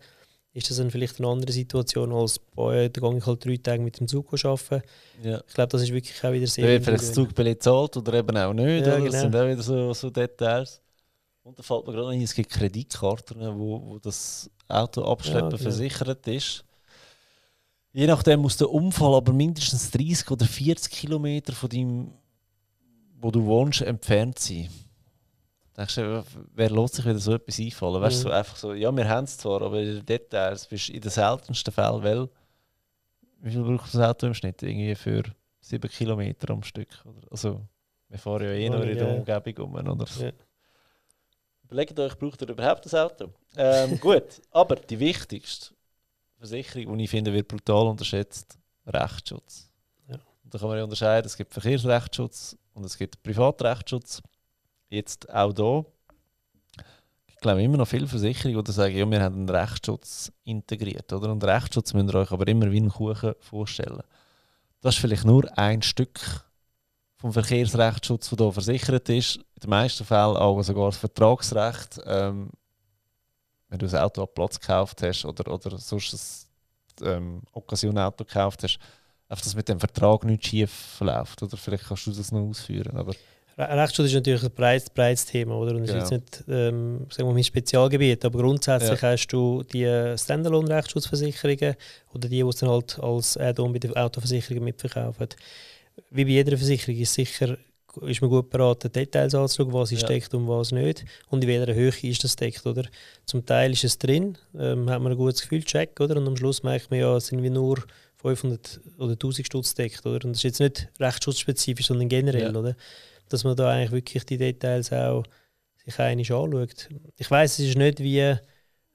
[0.54, 3.82] ist das dann vielleicht eine andere Situation als bei da gehe ich halt drei Tage
[3.82, 4.82] mit dem Zug arbeiten.
[5.24, 5.42] Ja.
[5.48, 6.68] Ich glaube, das ist wirklich auch wieder sehr.
[6.68, 8.86] Wird vielleicht das Zugbillett zahlt oder eben auch nicht.
[8.86, 9.12] Ja, genau.
[9.12, 10.82] Das sind auch wieder so, so Details.
[11.44, 15.58] Und da fällt mir gerade ein, es gibt Kreditkarten, wo, wo das Auto abschleppen ja,
[15.58, 15.64] genau.
[15.64, 16.64] versichert ist.
[17.94, 22.12] Je nachdem muss der Unfall aber mindestens 30 oder 40 Kilometer von dem,
[23.20, 24.70] wo du wohnst, entfernt sein.
[25.82, 26.24] Denkst du,
[26.54, 28.02] wer lässt sich wieder so etwas einfallen?
[28.04, 30.90] Weißt du, so einfach so, ja, wir haben es zwar, aber in den Details bist
[30.90, 32.30] in den seltensten Fällen, weil,
[33.40, 34.62] wie viel braucht das Auto im Schnitt?
[34.62, 35.24] Irgendwie für
[35.62, 37.04] 7 Kilometer am Stück.
[37.04, 37.22] Oder?
[37.32, 37.62] Also,
[38.10, 39.88] wir fahren ja eh nur in der Umgebung um.
[39.88, 40.26] Oder so.
[40.26, 40.32] Ja.
[41.64, 43.30] Überlegt euch, braucht ihr überhaupt das Auto?
[43.58, 45.74] Ähm, gut, aber die wichtigste
[46.38, 49.72] Versicherung, die ich finde, wird brutal unterschätzt, Rechtsschutz.
[50.08, 50.20] Ja.
[50.44, 54.22] Da kann man ja unterscheiden, es gibt Verkehrsrechtsschutz und es gibt Privatrechtsschutz
[54.92, 55.86] jetzt auch da,
[57.28, 61.12] ich glaube immer noch viele Versicherungen, die sagen, ja, wir haben einen Rechtsschutz integriert.
[61.12, 61.32] Oder?
[61.32, 64.04] Und Rechtsschutz müsst ihr euch aber immer wie einen Kuchen vorstellen.
[64.82, 66.20] Das ist vielleicht nur ein Stück
[67.18, 69.36] vom Verkehrsrechtsschutz, der hier versichert ist.
[69.38, 72.02] In den meisten Fällen auch sogar das Vertragsrecht.
[72.06, 72.50] Ähm,
[73.70, 76.48] wenn du ein Auto ab Platz gekauft hast oder, oder sonst
[77.02, 78.80] ein ähm, Occasion-Auto gekauft hast,
[79.30, 81.42] einfach, dass mit dem Vertrag nicht schief verläuft.
[81.42, 82.98] Oder vielleicht kannst du das noch ausführen.
[82.98, 83.14] Aber
[83.58, 85.76] Rechtsschutz ist natürlich ein breites, breites Thema, oder?
[85.76, 86.04] Und das genau.
[86.04, 89.10] ist jetzt nicht ähm, sagen wir, mein Spezialgebiet, aber grundsätzlich ja.
[89.10, 91.76] hast du die Standalone-Rechtsschutzversicherungen
[92.14, 95.28] oder die, die es dann halt als Add-on bei den Autoversicherungen mitverkaufen.
[96.10, 97.58] Wie bei jeder Versicherung ist sicher
[98.02, 100.08] ist man gut beraten, Details anzuschauen, was ist ja.
[100.08, 101.06] deckt und was nicht.
[101.30, 102.84] Und in welcher Höhe ist das deckt, oder?
[103.26, 106.18] Zum Teil ist es drin, ähm, hat man ein gutes Gefühl, check, oder?
[106.18, 107.84] Und am Schluss merkt man ja, sind wir nur
[108.22, 110.26] 500 oder 1000 Stutz deckt, oder?
[110.26, 112.60] Und das ist jetzt nicht rechtsschutzspezifisch, sondern generell, ja.
[112.60, 112.76] oder?
[113.34, 115.24] Dass man da eigentlich wirklich die Details auch
[115.84, 116.90] sich einig anschaut.
[117.18, 118.36] Ich weiß, es ist nicht wie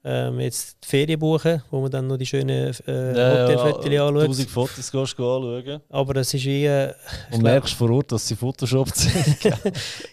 [0.04, 4.06] ähm, jetzt die Ferien buchen, wo man dann noch die schönen äh, ja, Hotelfotos ja,
[4.06, 4.22] anschaut.
[4.22, 5.80] 1000 Fotos gehst du anschauen.
[5.88, 6.64] Aber es ist wie...
[6.64, 6.94] Äh,
[7.32, 9.36] Und merkst vor Ort, dass sie Photoshop sind.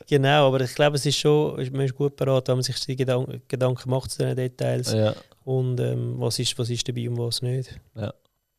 [0.08, 2.96] genau, aber ich glaube, es ist schon, man ist gut beraten, wenn man sich die
[2.96, 4.94] Gedank Gedanken macht zu diesen Details.
[4.94, 5.14] Ja.
[5.44, 7.80] Und ähm, was, ist, was ist dabei und was nicht.
[7.96, 8.12] Ja,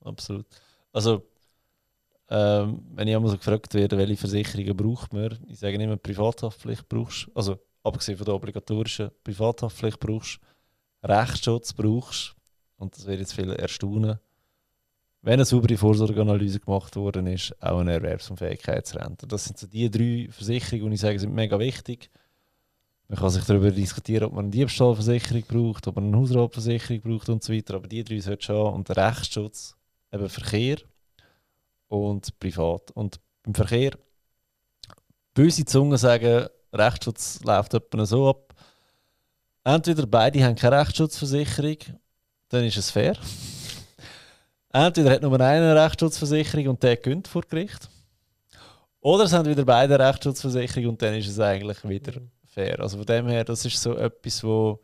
[0.04, 0.46] absolut.
[0.92, 1.24] Also
[2.30, 6.88] ähm, wenn ich einmal so gefragt werde, welche Versicherungen braucht man, ich sage immer, Privathaftpflicht
[6.88, 10.40] brauchst also abgesehen von der obligatorischen Privathaftpflicht brauchst,
[11.02, 12.34] Rechtsschutz brauchst,
[12.76, 14.18] und das wird jetzt viele erstaunen,
[15.24, 19.26] wenn eine saubere Vorsorgeanalyse gemacht worden ist, auch eine Erwerbsunfähigkeitsrente.
[19.26, 22.10] Das sind so die drei Versicherungen, die ich sage, sind mega wichtig.
[23.08, 27.30] Man kann sich darüber diskutieren, ob man eine Diebstahlversicherung braucht, ob man eine Hausratversicherung braucht
[27.30, 27.74] und so weiter.
[27.74, 28.74] Aber die drei sollten schon.
[28.74, 29.76] Und der Rechtsschutz,
[30.12, 30.76] eben Verkehr,
[31.94, 32.90] und privat.
[32.92, 33.92] Und beim Verkehr,
[35.34, 38.54] böse Zungen sagen, Rechtsschutz läuft etwa so ab.
[39.64, 41.78] Entweder beide haben keine Rechtsschutzversicherung,
[42.48, 43.16] dann ist es fair.
[44.72, 47.88] Entweder hat nur eine Rechtsschutzversicherung und der gönnt vor Gericht.
[49.00, 52.80] Oder es haben wieder beide Rechtsschutzversicherung und dann ist es eigentlich wieder fair.
[52.80, 54.80] Also von dem her, das ist so etwas, wo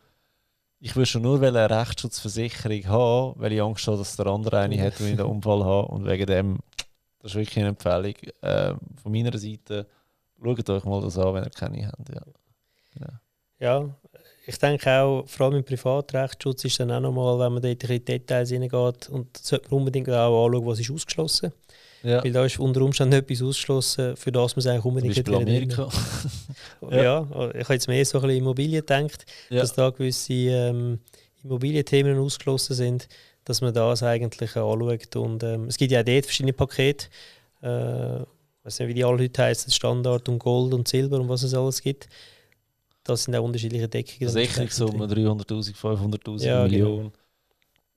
[0.79, 4.81] ich will schon nur eine Rechtsschutzversicherung haben, weil ich Angst habe, dass der andere eine
[4.81, 6.57] hat, wenn ich einen Unfall habe und wegen dem
[7.21, 9.87] das ist wirklich eine Empfehlung äh, von meiner Seite.
[10.43, 12.09] Schaut euch mal das an, wenn ihr keine habt.
[12.09, 12.21] Ja.
[12.93, 13.13] Genau.
[13.59, 13.95] ja,
[14.45, 17.89] ich denke auch, vor allem im Privatrechtsschutz ist dann auch nochmal, wenn man dort in
[17.89, 21.53] die Details reingeht, und sollte man unbedingt auch anschauen, was ist ausgeschlossen.
[22.03, 22.23] Ja.
[22.23, 25.89] Weil da ist unter Umständen etwas ausgeschlossen, für das man es eigentlich unbedingt Beispiel Amerika.
[26.89, 27.03] ja.
[27.03, 27.51] ja.
[27.53, 29.61] ich habe jetzt mehr so ein bisschen Immobilien gedacht, ja.
[29.61, 30.99] dass da gewisse ähm,
[31.43, 33.07] Immobilienthemen ausgeschlossen sind
[33.45, 35.15] dass man das eigentlich anschaut.
[35.15, 37.07] Und, ähm, es gibt ja auch dort verschiedene Pakete.
[37.61, 41.29] Äh, ich weiß nicht, wie die alle heute heißen, Standard und Gold und Silber und
[41.29, 42.07] was es alles gibt.
[43.03, 44.29] Das sind auch unterschiedliche Deckungen.
[44.29, 46.97] Sicherungssumme 300'000, 500'000 ja, Millionen.
[46.97, 47.11] Genau.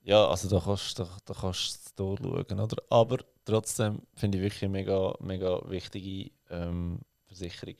[0.04, 2.60] Ja, also da kannst du da, da kannst durchschauen.
[2.60, 2.76] Oder?
[2.90, 7.76] Aber trotzdem finde ich wirklich eine mega, mega wichtige ähm, Versicherung.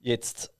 [0.00, 0.53] Jetzt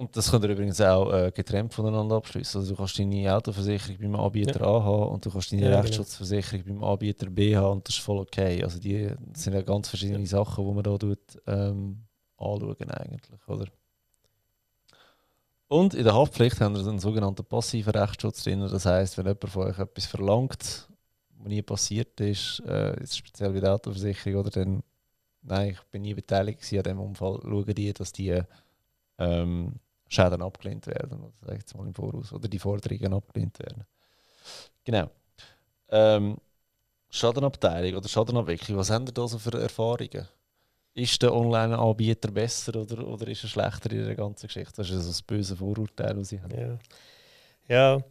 [0.00, 2.58] und das könnt ihr übrigens auch äh, getrennt voneinander abschließen.
[2.58, 4.66] Also du kannst deine Autoversicherung beim Anbieter ja.
[4.66, 5.82] A haben und du kannst deine ja, genau.
[5.82, 6.80] Rechtsschutzversicherung genau.
[6.80, 8.64] beim Anbieter B haben und das ist voll okay.
[8.64, 10.26] Also die das sind ja ganz verschiedene ja.
[10.26, 11.98] Sachen, die man da tut, ähm,
[12.38, 13.66] anschauen eigentlich, oder?
[15.68, 18.60] Und in der Haftpflicht haben wir einen sogenannten passiven Rechtsschutz drin.
[18.60, 20.88] Das heißt, wenn jemand von euch etwas verlangt,
[21.36, 24.82] was nie passiert ist, äh, jetzt speziell bei der Autoversicherung, oder dann,
[25.42, 28.40] nein, ich bin nie beteiligt an diesem Unfall, schauen die, dass die
[29.18, 29.74] ähm,
[30.10, 33.84] Schäden abgelehnt werden, oder sage ich jetzt mal im Voraus, oder die Forderungen abgelehnt werden.
[34.84, 35.08] Genau.
[35.88, 36.36] Ähm,
[37.10, 40.28] Schadenabteilung oder Schadenabwicklung, was haben ihr da so für Erfahrungen?
[40.94, 44.72] Ist der Online-Anbieter besser oder, oder ist er schlechter in der ganzen Geschichte?
[44.76, 46.78] Das ist also das böse Vorurteil, das ich habe.
[47.68, 47.94] Ja.
[47.96, 48.04] ja.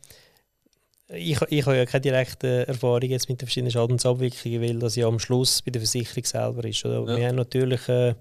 [1.10, 5.08] Ich, ich habe ja keine direkte Erfahrung jetzt mit den verschiedenen Schadensabwicklungen, weil das ja
[5.08, 6.86] am Schluss bei der Versicherung selber ist.
[6.86, 7.12] Oder?
[7.12, 7.18] Ja.
[7.18, 8.16] Wir haben natürlich äh,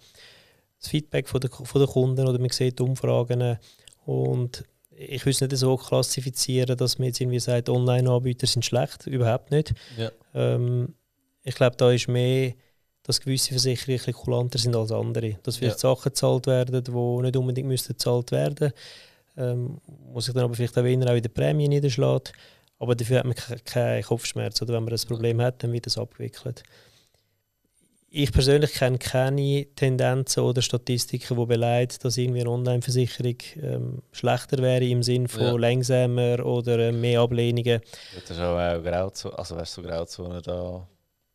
[0.80, 3.58] das Feedback von der, von der Kunden oder man sieht Umfragen
[4.06, 9.06] und ich will es nicht so klassifizieren, dass man jetzt irgendwie sagt, Online-Anbieter sind schlecht,
[9.06, 9.74] überhaupt nicht.
[9.96, 10.10] Ja.
[10.34, 10.94] Ähm,
[11.44, 12.54] ich glaube, da ist mehr,
[13.04, 15.38] dass gewisse Versicherungen ein kulanter sind als andere.
[15.44, 15.94] Dass vielleicht ja.
[15.94, 18.72] Sachen gezahlt werden, die nicht unbedingt müssten gezahlt werden
[19.38, 19.80] ähm,
[20.12, 22.32] muss sich dann aber vielleicht auch weniger auch in der Prämie niederschlägt.
[22.80, 24.60] Aber dafür hat man keinen Kopfschmerz.
[24.62, 26.62] Oder wenn man das Problem hat, dann wird es abgewickelt
[28.10, 34.58] ich persönlich kenne keine Tendenzen oder Statistiken, die beleidigen, dass irgendwie eine Online-Versicherung ähm, schlechter
[34.58, 35.56] wäre im Sinne von ja.
[35.56, 37.80] langsamer oder äh, mehr Ablehnungen.
[38.14, 40.88] Das ist auch Grauzone, also wärst du so Grauzone da,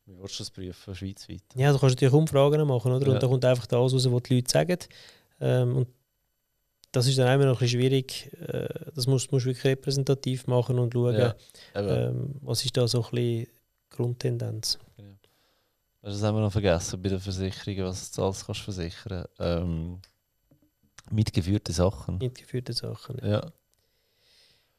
[0.06, 1.44] wie willst du das prüfen, schweizweit?
[1.56, 3.08] Ja, du kannst natürlich Umfragen machen, oder?
[3.08, 3.14] Ja.
[3.14, 4.80] Und da kommt einfach das raus, was die Leute sagen.
[5.40, 5.88] Ähm, und
[6.92, 8.32] das ist dann immer noch ein bisschen schwierig.
[8.48, 11.36] Äh, das musst du wirklich repräsentativ machen und schauen, ja,
[11.76, 13.48] ähm, was ist da so ein bisschen
[13.90, 14.80] Grundtendenz.
[16.04, 19.24] Das haben wir noch vergessen bei den Versicherungen, was du alles kannst versichern.
[19.40, 20.00] Ähm,
[21.10, 22.18] mitgeführte Sachen.
[22.18, 23.18] Mitgeführte Sachen.
[23.24, 23.42] Ja.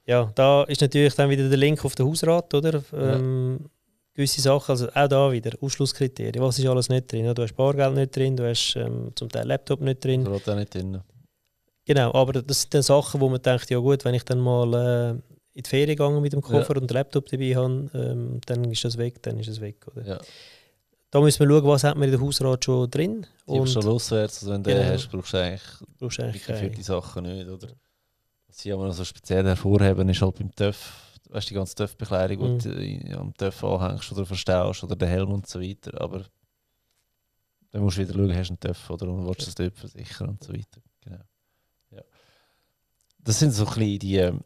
[0.05, 0.31] ja.
[0.35, 2.83] da ist natürlich dann wieder der Link auf den Hausrat, oder?
[2.93, 3.69] Ähm, ja.
[4.13, 6.45] Gewisse Sachen, also auch da wieder Ausschlusskriterien.
[6.45, 7.35] Was ist alles nicht drin?
[7.35, 10.25] Du hast Bargeld nicht drin, du hast ähm, zum Teil Laptop nicht drin.
[10.25, 11.01] Das auch nicht drin.
[11.87, 14.75] Genau, aber das sind dann Sachen, wo man denkt, ja gut, wenn ich dann mal
[14.75, 15.11] äh,
[15.55, 16.81] in die Ferien gegangen mit dem Koffer ja.
[16.83, 20.07] und Laptop dabei habe, ähm, dann ist das weg, dann ist es weg, oder?
[20.07, 20.21] Ja.
[21.15, 23.25] Da müssen wir schauen, was hat man in der Hausrat schon drin.
[23.47, 24.83] Und schon auswärts, also wenn du genau.
[24.83, 25.63] den hast, brauchst du eigentlich,
[25.97, 27.47] brauchst eigentlich für die Sachen nicht.
[27.47, 27.69] Oder?
[28.49, 30.77] Was sie aber noch so speziell hervorheben, ist halt beim TÜV,
[31.31, 32.59] weißt, die ganze TÜV-Bekleidung, mhm.
[32.59, 36.01] die du am TÜV anhängst oder verstaust oder den Helm und so weiter.
[36.01, 36.25] Aber
[37.71, 39.77] dann musst du wieder schauen, hast du einen TÜV oder und willst du das dort
[39.77, 40.81] versichern und so weiter.
[41.01, 41.25] Genau.
[41.93, 42.03] Ja.
[43.21, 44.41] Das sind so ein bisschen die ähm,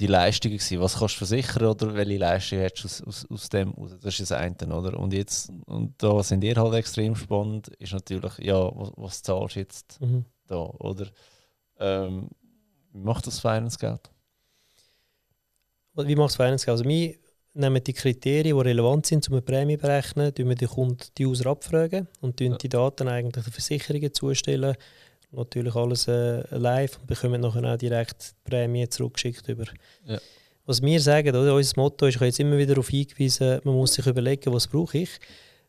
[0.00, 0.80] die Leistungen gewesen.
[0.80, 3.96] Was kannst du versichern oder welche Leistungen hast du aus, aus, aus dem raus?
[4.00, 4.98] Das ist das eine, oder?
[4.98, 9.56] Und jetzt, und da sind ihr halt extrem spannend, ist natürlich, ja, was, was zahlst
[9.56, 10.24] du jetzt mhm.
[10.46, 11.06] da, oder?
[11.78, 12.28] Ähm,
[12.92, 14.10] wie macht das Finance Geld?
[15.94, 16.78] Wie macht das Finance Geld?
[16.78, 17.14] Also wir
[17.52, 21.26] nehmen die Kriterien, die relevant sind, um eine Prämie zu berechnen, wir die Kunden, die
[21.26, 22.56] User abfragen und ja.
[22.56, 24.76] die Daten eigentlich den Versicherungen zustellen
[25.32, 29.64] natürlich alles äh, live und bekommen nachher auch direkt die Prämie zurückgeschickt über.
[30.06, 30.18] Ja.
[30.66, 33.74] Was wir sagen, oder, unser Motto ist, ich habe jetzt immer wieder darauf hingewiesen, man
[33.74, 35.10] muss sich überlegen, was brauche ich.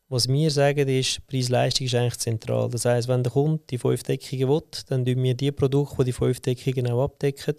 [0.10, 2.70] Was wir sagen ist, Preis-Leistung ist eigentlich zentral.
[2.70, 6.04] Das heißt, wenn der Kunde die fünf Deckungen will, dann tun wir die Produkte, die
[6.04, 7.56] die fünf Deckungen auch abdecken,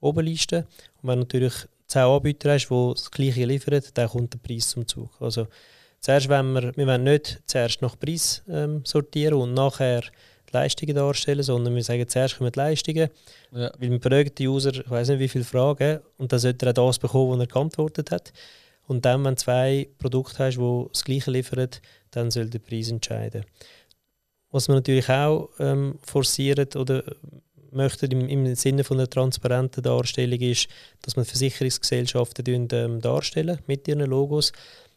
[0.00, 0.64] oben listen.
[1.02, 1.52] Und wenn natürlich
[1.86, 5.10] zehn Anbieter hast, die das Gleiche liefern, dann kommt der Preis zum Zug.
[5.20, 5.46] Also
[6.00, 10.02] zuerst, wenn wir, wir wollen nicht zuerst nach Preis ähm, sortieren und nachher
[10.52, 13.08] Leistungen darstellen, sondern wir sagen, zuerst kommen die Leistungen,
[13.52, 13.70] ja.
[13.78, 16.70] weil wir fragen die User, ich weiß nicht wie viele Fragen, und dann sollte er
[16.78, 18.32] auch das bekommen, was er geantwortet hat.
[18.86, 21.68] Und dann, wenn du zwei Produkte hast, die das Gleiche liefern,
[22.10, 23.44] dann soll der Preis entscheiden.
[24.50, 27.04] Was wir natürlich auch ähm, forcieren oder
[27.72, 30.68] möchten im, im Sinne von einer transparenten Darstellung ist,
[31.02, 34.52] dass man Versicherungsgesellschaften ähm, darstellen mit ihren Logos,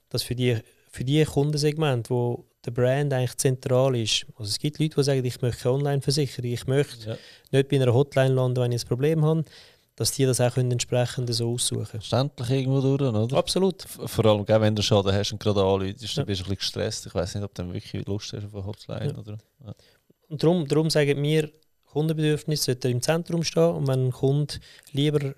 [0.09, 0.57] dass für die,
[0.89, 4.25] für die Kundensegmente, wo der Brand eigentlich zentral ist.
[4.37, 7.17] Also es gibt Leute, die sagen, ich möchte online versichern, ich möchte ja.
[7.51, 9.43] nicht bei einer Hotline landen, wenn ich ein Problem habe,
[9.95, 12.01] dass die das auch entsprechend so aussuchen können.
[12.01, 13.37] Verständlich irgendwo durch, oder?
[13.37, 13.83] Absolut.
[13.83, 17.05] Vor allem, wenn du Schaden hast und gerade anläutest, dann bist du ein bisschen gestresst.
[17.05, 19.11] Ich weiß nicht, ob du wirklich Lust hast auf eine Hotline.
[19.11, 19.17] Ja.
[19.17, 19.37] Oder?
[19.65, 19.75] Ja.
[20.29, 21.51] Und darum, darum sagen wir,
[21.85, 24.55] Kundenbedürfnis sollte im Zentrum stehen und wenn ein Kunde
[24.93, 25.35] lieber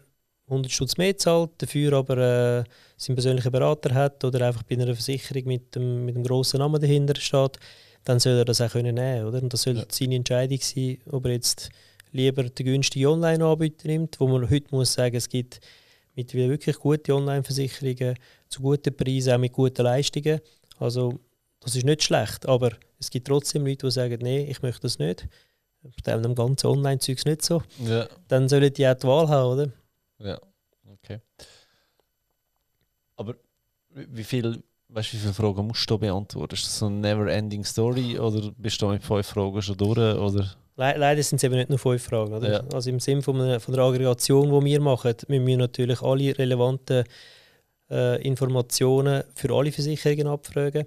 [0.48, 2.64] 100 Stutz mehr zahlt, dafür aber äh,
[2.98, 6.80] seinen persönlichen Berater hat oder einfach bei einer Versicherung mit dem, mit dem grossen Namen
[6.80, 7.58] dahinter steht,
[8.04, 9.42] dann soll er das auch können nehmen oder?
[9.42, 9.86] Und das soll ja.
[9.90, 11.70] seine Entscheidung sein, ob er jetzt
[12.12, 15.60] lieber den günstigen Online-Anbieter nimmt, wo man heute muss sagen, es gibt
[16.16, 18.16] mittlerweile wirklich gute Online-Versicherungen
[18.48, 20.40] zu guten Preisen, auch mit guten Leistungen.
[20.78, 21.20] Also
[21.60, 25.00] das ist nicht schlecht, aber es gibt trotzdem Leute, die sagen, nein, ich möchte das
[25.00, 25.28] nicht.
[26.04, 27.62] Bei dem ganzen Online-Zeugs nicht so.
[27.86, 28.08] Ja.
[28.28, 29.72] Dann sollen die auch die Wahl haben, oder?
[30.20, 30.40] Ja,
[30.92, 31.20] okay.
[33.18, 33.36] Aber
[33.90, 36.54] wie viel, weißt wie viele Fragen musst du beantworten?
[36.54, 39.98] Ist das so eine never-ending Story oder bist du mit fünf Fragen schon durch?
[39.98, 40.56] Oder?
[40.78, 42.34] Le leider sind es eben nicht nur fünf Fragen.
[42.34, 42.52] Oder?
[42.52, 42.64] Ja.
[42.74, 46.38] Also im Sinne von, einer, von der Aggregation, die wir machen, müssen wir natürlich alle
[46.38, 47.06] relevanten
[47.90, 50.86] äh, Informationen für alle Versicherungen abfragen.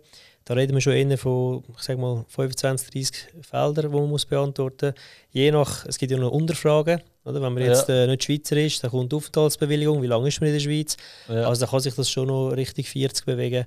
[0.49, 4.25] Da reden wir schon eher von, ich sag mal, 25, 30 Feldern, die man muss
[4.25, 5.05] beantworten muss.
[5.31, 7.03] Je nach, es gibt ja noch Unterfragen.
[7.27, 7.43] Oder?
[7.43, 7.69] Wenn man Ja.
[7.69, 10.61] jetzt äh, nicht Schweizer ist, dann kommt die Aufenthaltsbewilligung, wie lange ist man in der
[10.61, 10.97] Schweiz?
[11.29, 11.47] Ja.
[11.47, 13.67] Also da kann sich das schon noch Richtung 40 bewegen.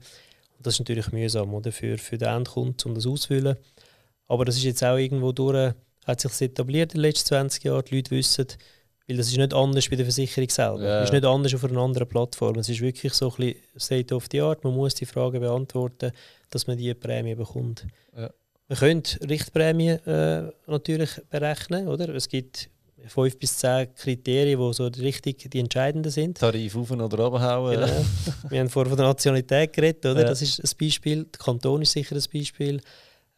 [0.58, 1.72] Und das ist natürlich mühsam oder?
[1.72, 3.58] Für, für den Endkunden, um das auszufüllen.
[4.28, 5.74] Aber das ist jetzt auch irgendwo durch,
[6.08, 7.86] hat sich etabliert in den letzten 20 Jahren.
[7.86, 8.48] Die Leute wissen,
[9.08, 11.02] weil das ist nicht anders bei der Versicherung selber.
[11.02, 12.58] Es ist nicht anders auf einer anderen Plattform.
[12.60, 14.64] Es ist wirklich so ein bisschen State of the Art.
[14.64, 16.12] Man muss die Fragen beantworten,
[16.50, 17.86] dass man die Prämie bekommt.
[18.16, 18.30] Ja.
[18.70, 21.88] Man könnte Richtprämien äh, natürlich berechnen.
[21.88, 22.10] Oder?
[22.10, 22.70] Es gibt
[23.08, 26.38] fünf bis zehn Kriterien, die so richtig die entscheidenden sind.
[26.38, 27.74] Tarif auf oder runterhauen.
[27.74, 28.06] Genau.
[28.50, 30.22] Wir haben vorhin von der Nationalität geredet, oder?
[30.22, 30.28] Ja.
[30.28, 31.26] Das ist ein Beispiel.
[31.26, 32.82] Der Kanton ist sicher ein Beispiel,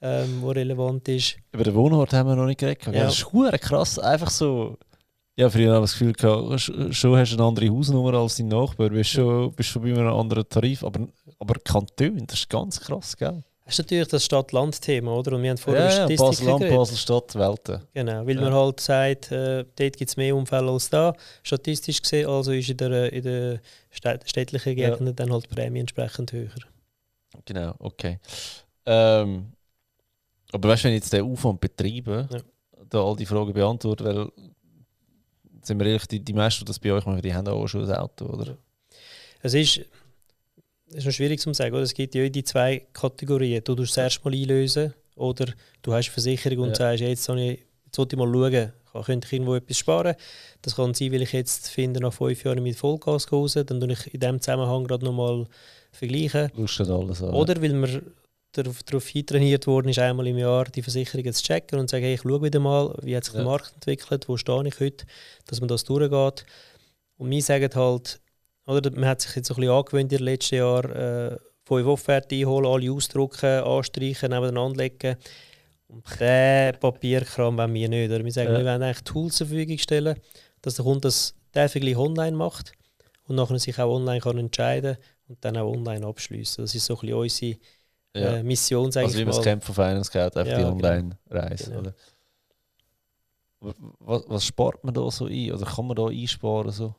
[0.02, 1.38] ähm, wo relevant ist.
[1.52, 2.86] Über den Wohnort haben wir noch nicht geredet.
[2.88, 3.06] Ja.
[3.06, 4.00] Das ist krass.
[4.00, 4.78] Einfach so.
[5.36, 8.36] Ja, früher habe ich das Gefühl gehabt, sch- schon hast du eine andere Hausnummer als
[8.38, 8.90] dein Nachbar.
[8.90, 10.84] Bist schon, bist schon bei einem anderen Tarif.
[10.84, 11.08] Aber,
[11.40, 13.44] aber Kanton, das ist ganz krass, gell?
[13.66, 15.32] Das ist natürlich das Stadt-Land-Thema, oder?
[15.38, 16.70] Und wir haben vorhin Ja, ja, Basel-Land.
[16.70, 17.82] Basel-Stadt, Welten.
[17.94, 18.42] Genau, weil Ja.
[18.42, 22.28] man halt sagt, äh, dort gibt es mehr Unfälle als da, statistisch gesehen.
[22.30, 23.62] Also ist in der, in der
[23.92, 24.90] städ- städtlichen Ja.
[24.92, 26.50] Gegenden dann halt die Prämie entsprechend höher.
[27.46, 28.20] Genau, okay.
[28.86, 29.54] Ähm,
[30.52, 32.40] aber weißt du, wenn ich jetzt den Aufwand betreibe, Ja.
[32.90, 34.28] da all die Fragen beantworten, weil,
[35.64, 37.84] sind wir ehrlich, die, die meisten, die das bei euch machen, die haben auch schon
[37.90, 38.58] ein Auto, oder?
[39.42, 39.82] Es ist,
[40.88, 41.84] ist noch schwierig zu sagen, oder?
[41.84, 43.64] es gibt ja die zwei Kategorien.
[43.64, 45.46] Du tust es erst mal einlösen oder
[45.82, 46.76] du hast eine Versicherung und Ja.
[46.76, 50.16] sagst, jetzt, habe ich, jetzt sollte ich mal schauen, kann- könnte ich irgendwo etwas sparen.
[50.62, 53.92] Das kann sein, weil ich jetzt finde, nach fünf Jahren mit Vollgas raus, dann tue
[53.92, 55.46] ich in diesem Zusammenhang gerade nochmal
[55.92, 56.52] vergleichen.
[56.56, 57.32] Lustet alles an.
[57.34, 58.02] Oder weil man
[58.54, 62.06] darauf, darauf trainiert worden ist, einmal im Jahr die Versicherungen zu checken und zu sagen,
[62.06, 63.40] hey, ich schaue wieder mal, wie hat sich Ja.
[63.42, 65.06] der Markt entwickelt, wo stehe ich heute,
[65.48, 66.46] dass man das durchgeht.
[67.18, 68.20] Und wir sagen halt,
[68.66, 71.88] oder, man hat sich jetzt so ein bisschen angewöhnt in den letzten Jahren, äh, fünf
[71.88, 75.18] Offerten einholen, alle ausdrucken, anstreichen, nebeneinander legen.
[75.88, 78.10] Und den Papierkram wollen wir nicht.
[78.10, 78.24] Oder?
[78.24, 78.60] Wir sagen, Ja.
[78.60, 80.20] wir wollen eigentlich Tools zur Verfügung stellen,
[80.62, 81.34] dass der Kunde das
[81.72, 82.72] Vergleich online macht
[83.28, 84.98] und nachher sich auch online kann entscheiden
[85.28, 86.64] und dann auch online abschließen.
[86.64, 87.56] Das ist so ein bisschen unsere
[88.16, 88.38] ja.
[88.38, 89.44] äh, Mission, sage also wie ich man es mal.
[89.44, 90.76] kennt von Finance Geld, einfach Ja, die genau.
[90.76, 91.66] Online-Reise.
[91.70, 91.80] Genau.
[91.80, 91.94] Oder?
[94.00, 95.52] Was, was spart man da so ein?
[95.52, 96.72] Oder kann man da einsparen?
[96.72, 96.94] So?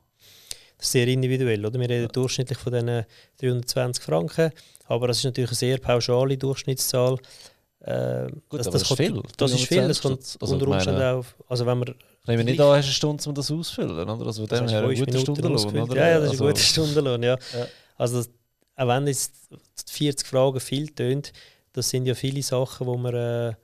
[0.78, 1.64] Das ist sehr individuell.
[1.64, 1.78] Oder?
[1.78, 2.08] Wir reden Ja.
[2.08, 3.04] durchschnittlich von diesen
[3.40, 4.50] 320 Franken,
[4.86, 7.18] aber das ist natürlich eine sehr pauschale Durchschnittszahl.
[7.80, 9.22] Äh, Gut, das, das ist viel.
[9.36, 11.24] Das ist viel, das 320 kommt also unter Umständen auch.
[11.48, 11.88] Also wenn man
[12.22, 13.90] Ich nehme nicht an, hast eine Stunde, um das auszufüllen.
[13.90, 14.08] Oder?
[14.08, 15.80] Also von das dem her ein guter Stundenlohn.
[15.82, 15.96] Oder?
[15.96, 17.22] Ja, ja, das ist also, ein guter Stundenlohn.
[17.22, 17.36] Ja.
[17.52, 17.66] Ja.
[17.98, 18.30] Also das,
[18.77, 21.33] auch wenn jetzt die 40 Fragen viel tönt,
[21.72, 23.55] das sind ja viele Sachen, wo man äh,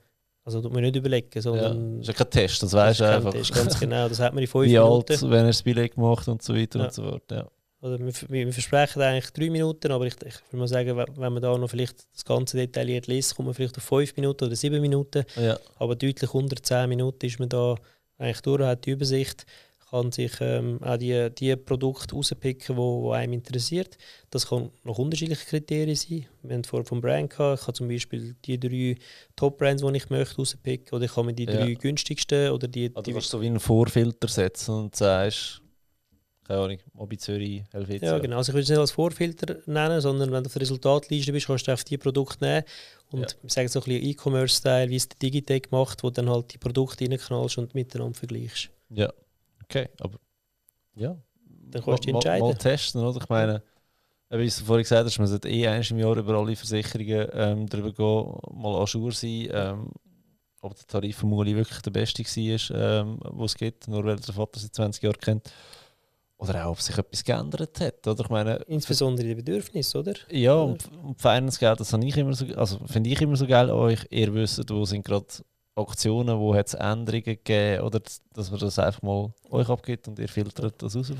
[0.43, 1.41] also tut man nicht überlegen, Ja.
[1.41, 3.33] sondern Das ist ja kein Test, das weißt du einfach.
[3.35, 4.09] ist ganz genau.
[4.09, 5.11] Das hat man in fünf Wie Minuten.
[5.13, 6.85] alt, wenn er das Billett gemacht und so weiter Ja.
[6.85, 7.23] und so fort.
[7.31, 7.47] Ja.
[7.81, 11.07] Oder wir, wir, wir versprechen eigentlich drei Minuten, aber ich, ich würde mal sagen, wenn
[11.17, 14.45] wenn man da noch vielleicht das Ganze detailliert liest, kommt man vielleicht auf fünf Minuten
[14.45, 15.23] oder sieben Minuten.
[15.35, 15.57] Ja.
[15.77, 17.75] Aber deutlich unter zehn Minuten ist man da
[18.17, 19.45] eigentlich durch, hat die Übersicht,
[19.91, 23.97] kann sich ähm, auch die, die Produkte rauspicken, wo einem interessiert.
[24.29, 26.25] Das kann nach unterschiedlichen Kriterien sein.
[26.43, 27.59] Wir haben vorher vom Brand gehabt.
[27.59, 28.95] Ich kann zum Beispiel die drei
[29.35, 30.95] Top-Brands, die ich möchte, rauspicken.
[30.95, 31.51] Oder ich kann mir die Ja.
[31.51, 35.61] drei günstigsten oder die, Also die du kannst so wie einen Vorfilter setzen und sagst,
[36.47, 38.13] keine Ahnung, Mobi Zürich, Helvetia.
[38.13, 38.37] Ja, genau.
[38.37, 41.47] Also ich würde es nicht als Vorfilter nennen, sondern wenn du auf der Resultatliste bist,
[41.47, 42.63] kannst du auf die Produkte nehmen.
[43.11, 43.27] Und Ja.
[43.41, 46.53] wir sagen so ein bisschen E-Commerce-Style, wie es der Digitec macht, wo du dann halt
[46.53, 48.69] die Produkte reinknallst und miteinander vergleichst.
[48.89, 49.11] Ja,
[49.71, 50.19] okay, aber
[50.95, 51.15] ja.
[51.45, 52.47] Dann kannst du dich Mal- entscheiden.
[52.47, 53.21] Mal testen, oder?
[53.21, 53.63] Ich meine,
[54.29, 57.67] wie du vorhin gesagt hast, man sollte eh einmal im Jahr über alle Versicherungen ähm,
[57.67, 59.91] drüber gehen, mal jour sein, ähm,
[60.61, 64.17] ob der Tarif von Muli wirklich der beste war, ähm, wo es gibt, nur weil
[64.17, 65.51] der Vater seit 20 Jahren kennt.
[66.37, 68.07] Oder auch, ob sich etwas geändert hat.
[68.07, 68.23] Oder?
[68.23, 70.13] Ich meine, Insbesondere die Bedürfnisse, oder?
[70.31, 73.69] Ja, und, und Finance-Geld, das habe ich immer so, also finde ich immer so geil
[73.69, 74.05] an euch.
[74.09, 75.27] Ihr wisst, wo sind gerade
[75.81, 80.19] Aktionen, wo hat es Änderungen gegeben, oder dass- man das einfach mal euch abgibt und
[80.19, 81.11] ihr filtert das raus.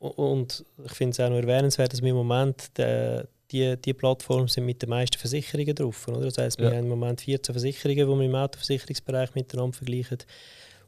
[0.00, 3.94] U- Und ich finde es auch noch erwähnenswert, dass wir im Moment äh, die, die
[3.94, 6.06] Plattform sind mit den meisten Versicherungen drauf.
[6.08, 6.20] Oder?
[6.20, 6.76] Das heisst, wir Ja.
[6.76, 10.18] haben im Moment 14 Versicherungen, die wir im Autoversicherungsbereich miteinander vergleichen.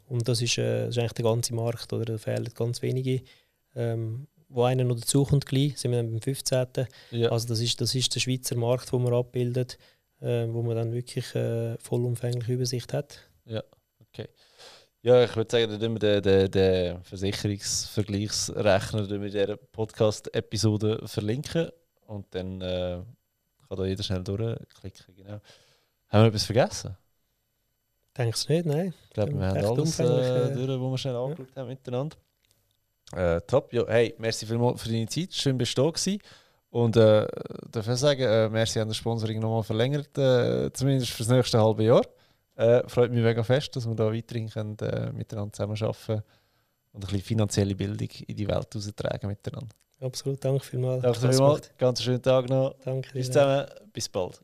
[0.09, 1.93] Und das ist, äh, das ist eigentlich der ganze Markt.
[1.93, 2.05] Oder?
[2.05, 3.23] Da fehlen ganz wenige.
[3.75, 6.67] Ähm, wo einer noch dazukommt, gleich, sind wir dann beim 15.
[7.13, 7.31] Ja.
[7.31, 9.79] Also das ist, das ist der Schweizer Markt, den man abbildet,
[10.21, 13.29] äh, wo man dann wirklich äh, vollumfängliche Übersicht hat.
[15.03, 21.71] Ja, ich würde sagen, dann wir den, den, Versicherungsvergleichsrechner in dieser Podcast-Episode verlinken
[22.07, 23.01] und dann äh,
[23.67, 25.15] kann da jeder schnell durchklicken.
[25.17, 25.41] Genau.
[26.09, 26.99] Haben wir etwas vergessen?
[28.15, 28.93] Denke es nicht, nein.
[29.05, 32.19] Ich glaube, wir haben alles äh, äh, durch, was wir schnell angeschaut haben miteinander.
[33.13, 33.73] Äh, top.
[33.73, 35.33] Ja, hey, merci vielmals für deine Zeit.
[35.33, 36.21] Schön bist du da gewesen.
[36.71, 37.27] Und äh,
[37.71, 41.61] darf ich sagen, äh, merci an das Sponsoring nochmal verlängert, äh, zumindest für das nächste
[41.61, 42.03] halbe Jahr.
[42.55, 46.23] Äh, freut mich mega fest, dass wir da weiterhin können, äh, miteinander zusammenarbeiten
[46.93, 49.75] und ein bisschen finanzielle Bildung in die Welt raustragen miteinander.
[50.01, 51.03] Absolut, danke vielmals.
[51.03, 51.71] Danke vielmals.
[51.77, 52.75] Ganz schönen Tag noch.
[52.85, 53.13] Danke.
[53.13, 53.25] Dir.
[53.25, 53.67] zusammen.
[53.93, 54.41] Bis bald.